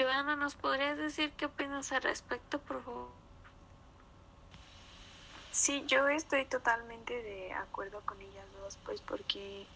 Joana, 0.00 0.34
¿nos 0.34 0.54
podrías 0.54 0.96
decir 0.96 1.30
qué 1.32 1.44
opinas 1.44 1.92
al 1.92 2.02
respecto, 2.02 2.58
por 2.58 2.82
favor? 2.82 3.08
Sí, 5.52 5.84
yo 5.86 6.08
estoy 6.08 6.46
totalmente 6.46 7.22
de 7.22 7.52
acuerdo 7.52 8.00
con 8.06 8.18
ellas 8.20 8.46
dos, 8.60 8.78
pues 8.84 9.02
porque 9.02 9.66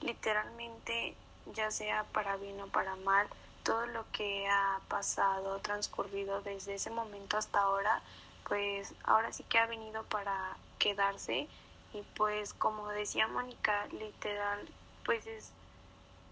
literalmente, 0.00 1.14
ya 1.52 1.70
sea 1.70 2.04
para 2.04 2.36
bien 2.36 2.58
o 2.62 2.68
para 2.68 2.96
mal, 2.96 3.26
todo 3.62 3.84
lo 3.86 4.06
que 4.12 4.46
ha 4.48 4.80
pasado, 4.88 5.58
transcurrido 5.58 6.40
desde 6.40 6.74
ese 6.74 6.90
momento 6.90 7.36
hasta 7.36 7.60
ahora, 7.60 8.00
pues 8.48 8.94
ahora 9.04 9.32
sí 9.32 9.42
que 9.44 9.58
ha 9.58 9.66
venido 9.66 10.04
para 10.04 10.56
quedarse 10.78 11.46
y 11.92 12.02
pues 12.16 12.54
como 12.54 12.88
decía 12.88 13.28
Mónica, 13.28 13.86
literal, 13.88 14.66
pues 15.04 15.26
es 15.26 15.52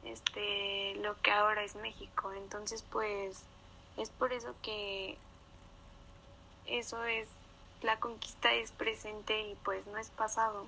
este 0.05 0.95
lo 0.97 1.21
que 1.21 1.31
ahora 1.31 1.63
es 1.63 1.75
México. 1.77 2.33
Entonces, 2.33 2.85
pues 2.91 3.43
es 3.97 4.11
por 4.11 4.33
eso 4.33 4.55
que 4.63 5.17
eso 6.67 7.03
es 7.05 7.29
la 7.83 7.99
conquista 7.99 8.53
es 8.53 8.73
presente 8.73 9.49
y 9.49 9.55
pues 9.65 9.87
no 9.87 9.99
es 9.99 10.11
pasado. 10.11 10.67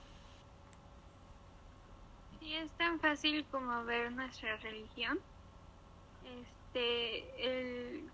Sí, 2.41 2.55
es 2.55 2.71
tan 2.73 3.01
fácil 3.01 3.45
como 3.51 3.85
ver 3.85 4.13
nuestra 4.13 4.57
religión. 4.57 5.19
Este, 6.25 7.45
el 7.45 8.11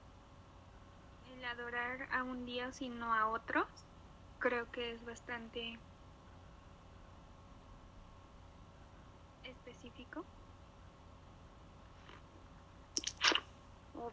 adorar 1.51 2.09
a 2.13 2.23
un 2.23 2.47
día 2.47 2.73
sino 2.73 3.13
a 3.13 3.29
otros, 3.29 3.67
creo 4.39 4.71
que 4.71 4.93
es 4.93 5.05
bastante 5.05 5.79
específico. 9.45 10.25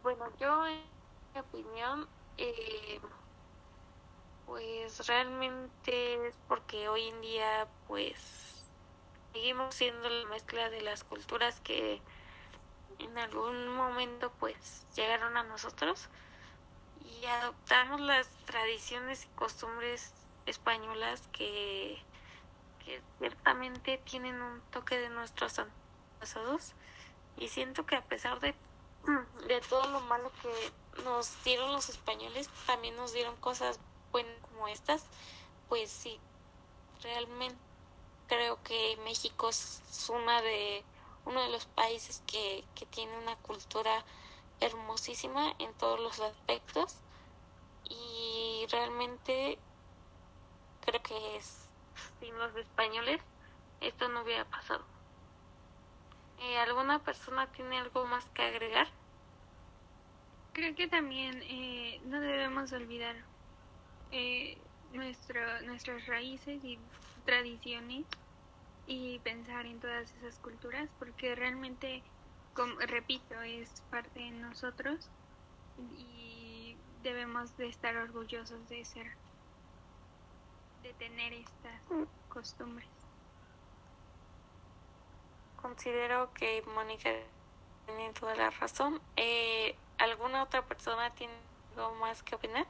Bueno, 0.04 0.26
yo 0.38 0.68
en 0.68 0.84
mi 1.34 1.40
opinión, 1.40 2.10
eh, 2.38 3.00
pues 4.46 5.08
realmente 5.08 6.28
es 6.28 6.36
porque 6.50 6.90
hoy 6.90 7.08
en 7.08 7.22
día 7.22 7.68
pues 7.88 8.70
seguimos 9.32 9.74
siendo 9.74 10.10
la 10.10 10.28
mezcla 10.28 10.70
de 10.70 10.82
las 10.82 11.06
culturas 11.06 11.62
que 11.62 12.02
en 13.00 13.18
algún 13.18 13.70
momento 13.70 14.30
pues 14.40 14.86
llegaron 14.94 15.38
a 15.38 15.44
nosotros 15.44 16.10
y 17.06 17.26
adoptamos 17.26 18.02
las 18.02 18.28
tradiciones 18.46 19.24
y 19.24 19.28
costumbres 19.36 20.14
españolas 20.48 21.30
que, 21.32 21.98
que 22.84 23.02
ciertamente 23.20 24.00
tienen 24.00 24.42
un 24.42 24.62
toque 24.70 24.98
de 24.98 25.10
nuestros 25.10 25.60
antepasados 25.60 26.74
y 27.38 27.48
siento 27.48 27.86
que 27.86 27.96
a 27.96 28.04
pesar 28.04 28.42
de 28.42 28.54
de 29.48 29.62
todo 29.62 29.88
lo 29.88 30.02
malo 30.02 30.32
que 30.42 31.04
nos 31.04 31.44
dieron 31.44 31.72
los 31.72 31.90
españoles, 31.90 32.50
también 32.66 32.96
nos 32.96 33.14
dieron 33.14 33.36
cosas 33.38 33.80
buenas 34.12 34.36
como 34.42 34.68
estas, 34.68 35.04
pues 35.70 35.90
sí, 35.90 36.20
realmente 37.02 37.58
creo 38.28 38.62
que 38.64 38.98
México 39.04 39.50
es 39.50 40.10
una 40.10 40.42
de 40.42 40.84
uno 41.26 41.42
de 41.42 41.50
los 41.50 41.66
países 41.66 42.22
que, 42.26 42.64
que 42.76 42.86
tiene 42.86 43.18
una 43.18 43.36
cultura 43.38 44.06
hermosísima 44.60 45.54
en 45.60 45.74
todos 45.76 46.00
los 46.00 46.20
aspectos 46.20 46.96
y 47.90 48.66
realmente 48.72 49.60
creo 50.86 51.02
que 51.04 51.38
es, 51.38 51.68
sin 52.20 52.38
los 52.38 52.56
españoles 52.56 53.22
esto 53.82 54.08
no 54.10 54.22
hubiera 54.22 54.46
pasado. 54.46 54.97
Eh, 56.38 56.58
¿Alguna 56.58 57.04
persona 57.04 57.52
tiene 57.52 57.80
algo 57.80 58.06
más 58.06 58.30
que 58.30 58.44
agregar? 58.44 58.88
Creo 60.54 60.76
que 60.76 60.88
también 60.88 61.42
eh, 61.44 62.00
no 62.06 62.20
debemos 62.20 62.72
olvidar 62.74 63.16
eh, 64.12 64.62
nuestro, 64.92 65.62
nuestras 65.64 66.06
raíces 66.08 66.64
y 66.64 66.80
tradiciones 67.26 68.08
y 68.86 69.20
pensar 69.20 69.66
en 69.66 69.80
todas 69.80 70.16
esas 70.16 70.40
culturas 70.40 70.90
porque 70.98 71.36
realmente, 71.36 72.04
repito, 72.88 73.42
es 73.42 73.82
parte 73.90 74.20
de 74.20 74.32
nosotros 74.32 75.12
y 75.78 76.80
debemos 77.02 77.56
de 77.58 77.68
estar 77.68 77.96
orgullosos 77.98 78.68
de 78.68 78.86
ser, 78.86 79.12
de 80.82 80.94
tener 80.94 81.34
estas 81.34 81.84
costumbres. 82.30 82.97
Considero 85.62 86.34
que 86.34 86.64
Mónica 86.74 87.12
tiene 87.86 88.14
toda 88.14 88.36
la 88.36 88.50
razón. 88.52 89.02
Eh, 89.16 89.76
¿Alguna 89.98 90.44
otra 90.44 90.62
persona 90.64 91.10
tiene 91.16 91.34
algo 91.76 91.96
más 91.96 92.24
que 92.24 92.36
opinar? 92.36 92.68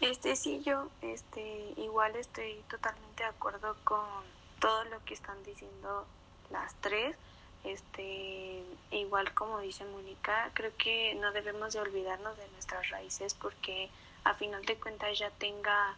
Este 0.00 0.36
sí, 0.36 0.62
yo 0.64 0.88
este, 1.02 1.74
igual 1.76 2.14
estoy 2.14 2.62
totalmente 2.70 3.24
de 3.24 3.28
acuerdo 3.28 3.76
con 3.82 4.06
todo 4.60 4.84
lo 4.84 5.04
que 5.04 5.14
están 5.14 5.42
diciendo 5.42 6.06
las 6.50 6.74
tres. 6.76 7.16
Este, 7.64 8.62
igual 8.92 9.34
como 9.34 9.58
dice 9.58 9.84
Mónica, 9.84 10.50
creo 10.54 10.70
que 10.76 11.16
no 11.16 11.32
debemos 11.32 11.72
de 11.72 11.80
olvidarnos 11.80 12.36
de 12.36 12.48
nuestras 12.50 12.88
raíces 12.90 13.34
porque 13.34 13.90
a 14.22 14.34
final 14.34 14.64
de 14.64 14.78
cuentas 14.78 15.18
ya 15.18 15.30
tenga 15.30 15.96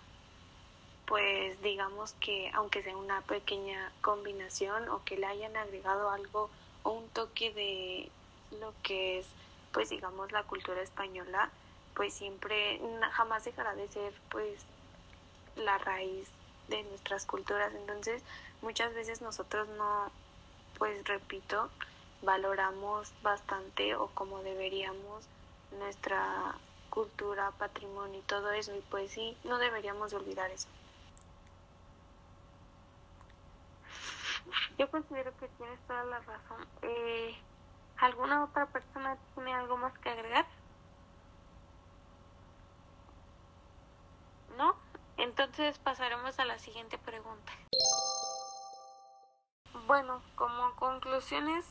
pues 1.11 1.61
digamos 1.61 2.13
que 2.21 2.53
aunque 2.55 2.85
sea 2.85 2.97
una 2.97 3.21
pequeña 3.23 3.91
combinación 4.01 4.89
o 4.91 5.05
que 5.05 5.17
le 5.17 5.27
hayan 5.27 5.57
agregado 5.57 6.09
algo 6.09 6.49
o 6.85 6.93
un 6.93 7.09
toque 7.09 7.53
de 7.53 8.09
lo 8.61 8.73
que 8.85 9.19
es 9.19 9.27
pues 9.73 9.91
digamos 9.91 10.31
la 10.31 10.45
cultura 10.45 10.81
española, 10.83 11.51
pues 11.95 12.15
siempre 12.15 12.81
jamás 13.11 13.45
dejará 13.45 13.75
de 13.75 13.89
ser 13.89 14.13
pues 14.31 14.63
la 15.57 15.79
raíz 15.79 16.29
de 16.69 16.85
nuestras 16.85 17.27
culturas. 17.27 17.75
Entonces, 17.75 18.23
muchas 18.63 18.95
veces 18.95 19.21
nosotros 19.21 19.69
no, 19.71 20.13
pues 20.79 21.05
repito, 21.09 21.71
valoramos 22.23 23.13
bastante 23.23 23.97
o 23.97 24.07
como 24.09 24.45
deberíamos 24.45 25.25
nuestra 25.79 26.55
cultura, 26.89 27.51
patrimonio 27.59 28.21
y 28.21 28.23
todo 28.23 28.53
eso. 28.53 28.75
Y 28.77 28.81
pues 28.91 29.11
sí, 29.11 29.37
no 29.43 29.59
deberíamos 29.59 30.13
olvidar 30.13 30.51
eso. 30.53 30.69
Yo 34.79 34.91
considero 34.91 35.37
que 35.37 35.49
tienes 35.49 35.81
toda 35.87 36.05
la 36.05 36.21
razón. 36.21 36.67
Eh, 36.83 37.37
¿Alguna 37.99 38.45
otra 38.45 38.67
persona 38.67 39.17
tiene 39.35 39.55
algo 39.55 39.77
más 39.77 39.97
que 39.99 40.11
agregar? 40.11 40.47
¿No? 44.57 44.75
Entonces 45.17 45.79
pasaremos 45.79 46.39
a 46.39 46.45
la 46.45 46.59
siguiente 46.59 46.99
pregunta. 46.99 47.53
Bueno, 49.87 50.23
como 50.35 50.75
conclusiones, 50.77 51.67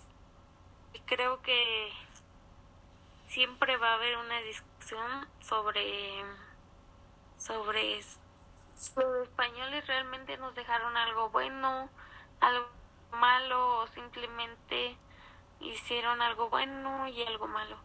creo 1.06 1.42
que 1.42 1.92
siempre 3.28 3.78
va 3.78 3.92
a 3.92 3.96
haber 3.96 4.18
una 4.18 4.40
discusión 4.42 5.28
sobre 5.42 6.24
sobre 7.38 8.00
los 8.96 9.28
españoles 9.28 9.88
realmente 9.88 10.38
nos 10.38 10.54
dejaron 10.56 10.96
algo 10.98 11.30
bueno, 11.30 11.90
algo 12.40 12.68
malo 13.12 13.80
o 13.80 13.88
simplemente 13.88 14.98
hicieron 15.60 16.22
algo 16.22 16.50
bueno 16.50 17.08
y 17.08 17.22
algo 17.24 17.48
malo. 17.48 17.78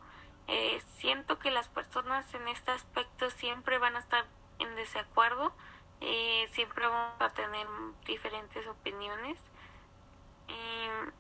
Eh, 0.47 0.83
siento 0.99 1.39
que 1.39 1.51
las 1.51 1.69
personas 1.69 2.33
en 2.35 2.49
este 2.49 2.71
aspecto 2.71 3.31
siempre 3.31 3.79
van 3.79 3.97
a 3.97 4.01
estar 4.01 4.27
en 4.59 4.75
desacuerdo, 4.77 5.55
eh, 6.01 6.49
siempre 6.53 6.87
vamos 6.87 7.21
a 7.21 7.31
tener 7.31 7.67
diferentes 8.07 8.67
opiniones. 8.67 9.39
Eh, 10.49 11.11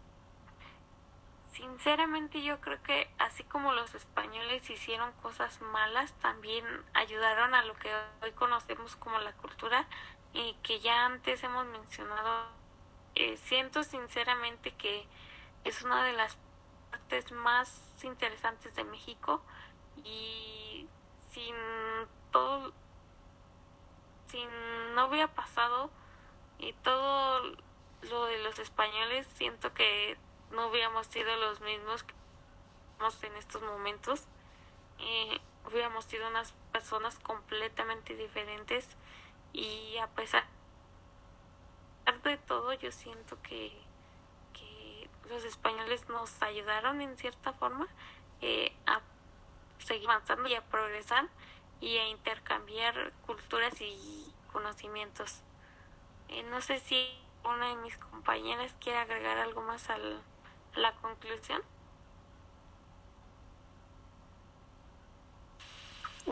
sinceramente 1.53 2.43
yo 2.43 2.61
creo 2.61 2.83
que 2.83 3.09
así 3.19 3.45
como 3.45 3.73
los 3.73 3.95
españoles 3.95 4.69
hicieron 4.69 5.13
cosas 5.23 5.61
malas, 5.63 6.13
también 6.21 6.65
ayudaron 6.93 7.55
a 7.55 7.65
lo 7.65 7.75
que 7.77 7.91
hoy 8.23 8.33
conocemos 8.33 8.97
como 8.97 9.19
la 9.21 9.33
cultura 9.33 9.87
y 10.33 10.55
que 10.63 10.81
ya 10.81 11.07
antes 11.07 11.43
hemos 11.45 11.65
mencionado. 11.67 12.64
Eh, 13.17 13.37
siento 13.37 13.85
sinceramente 13.85 14.73
que 14.73 15.07
es 15.65 15.83
una 15.83 16.05
de 16.05 16.13
las 16.15 16.37
partes 16.91 17.31
más 17.33 17.81
interesantes 18.03 18.75
de 18.75 18.85
México 18.85 19.41
y 20.05 20.89
sin 21.33 21.55
todo 22.33 22.73
si 24.27 24.45
no 24.95 25.07
hubiera 25.07 25.29
pasado 25.29 25.91
y 26.59 26.73
todo 26.73 27.41
lo 28.03 28.25
de 28.27 28.43
los 28.43 28.59
españoles, 28.59 29.27
siento 29.35 29.73
que 29.73 30.17
no 30.51 30.67
hubiéramos 30.67 31.07
sido 31.07 31.37
los 31.37 31.61
mismos 31.61 32.03
que 32.03 32.15
somos 32.99 33.23
en 33.23 33.37
estos 33.37 33.63
momentos. 33.63 34.25
Eh, 34.99 35.41
hubiéramos 35.67 36.05
sido 36.05 36.27
unas 36.29 36.53
personas 36.73 37.19
completamente 37.21 38.17
diferentes 38.17 38.89
y 39.53 39.97
a 39.99 40.09
pesar 40.09 40.45
de 42.31 42.37
todo 42.39 42.73
yo 42.75 42.91
siento 42.91 43.41
que, 43.43 43.73
que 44.53 45.09
los 45.29 45.45
españoles 45.45 46.09
nos 46.09 46.43
ayudaron 46.43 47.01
en 47.01 47.17
cierta 47.17 47.53
forma 47.53 47.87
eh, 48.41 48.73
a 48.87 49.01
seguir 49.79 50.09
avanzando 50.09 50.49
y 50.49 50.55
a 50.55 50.63
progresar 50.63 51.29
y 51.81 51.99
a 51.99 52.09
intercambiar 52.09 53.13
culturas 53.27 53.75
y 53.81 54.33
conocimientos. 54.53 55.41
Eh, 56.29 56.43
no 56.45 56.61
sé 56.61 56.81
si 56.81 57.07
una 57.45 57.69
de 57.69 57.77
mis 57.77 57.97
compañeras 57.99 58.75
quiere 58.81 58.99
agregar 58.99 59.39
algo 59.39 59.61
más 59.63 59.91
al, 59.91 60.23
a 60.75 60.79
la 60.79 60.93
conclusión. 60.97 61.63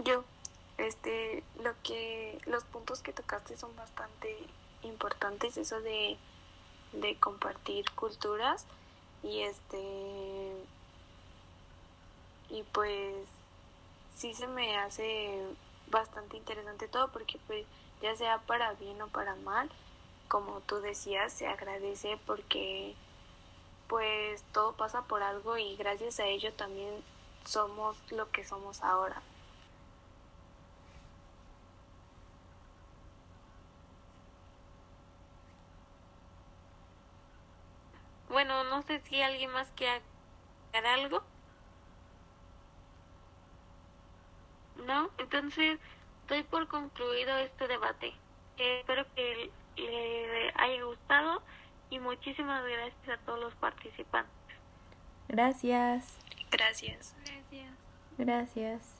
Yo, 0.04 0.24
este, 0.78 1.44
lo 1.62 1.74
que, 1.82 2.40
los 2.46 2.64
puntos 2.64 3.02
que 3.02 3.12
tocaste 3.12 3.58
son 3.58 3.76
bastante 3.76 4.48
importantes, 4.82 5.56
eso 5.56 5.80
de, 5.80 6.16
de 6.92 7.16
compartir 7.18 7.90
culturas 7.92 8.66
y 9.22 9.40
este, 9.42 10.52
y 12.50 12.62
pues 12.72 13.26
sí 14.16 14.34
se 14.34 14.46
me 14.46 14.76
hace 14.78 15.42
bastante 15.88 16.36
interesante 16.36 16.88
todo 16.88 17.08
porque 17.08 17.38
pues 17.46 17.66
ya 18.02 18.16
sea 18.16 18.38
para 18.38 18.72
bien 18.74 19.00
o 19.02 19.08
para 19.08 19.34
mal, 19.36 19.70
como 20.28 20.60
tú 20.62 20.80
decías, 20.80 21.32
se 21.32 21.46
agradece 21.46 22.18
porque 22.26 22.94
pues 23.88 24.42
todo 24.52 24.72
pasa 24.72 25.02
por 25.02 25.22
algo 25.22 25.58
y 25.58 25.76
gracias 25.76 26.20
a 26.20 26.26
ello 26.26 26.52
también 26.54 27.02
somos 27.46 27.96
lo 28.10 28.30
que 28.30 28.44
somos 28.44 28.82
ahora. 28.82 29.22
Bueno, 38.28 38.64
no 38.64 38.82
sé 38.98 39.09
si 39.09 39.22
alguien 39.22 39.50
más 39.52 39.68
quiere 39.76 40.02
agregar 40.72 40.98
algo. 40.98 41.22
¿no? 44.87 45.11
Entonces, 45.18 45.78
doy 46.28 46.42
por 46.44 46.68
concluido 46.68 47.37
este 47.38 47.68
debate. 47.68 48.12
espero 48.57 49.05
que 49.14 49.50
le 49.76 50.52
haya 50.55 50.85
gustado 50.85 51.42
y 51.90 51.98
muchísimas 51.98 52.64
gracias 52.64 53.09
a 53.09 53.24
todos 53.24 53.40
los 53.40 53.55
participantes. 53.57 54.33
Gracias. 55.28 56.18
Gracias. 56.50 57.14
Gracias. 57.24 57.72
Gracias. 58.18 58.91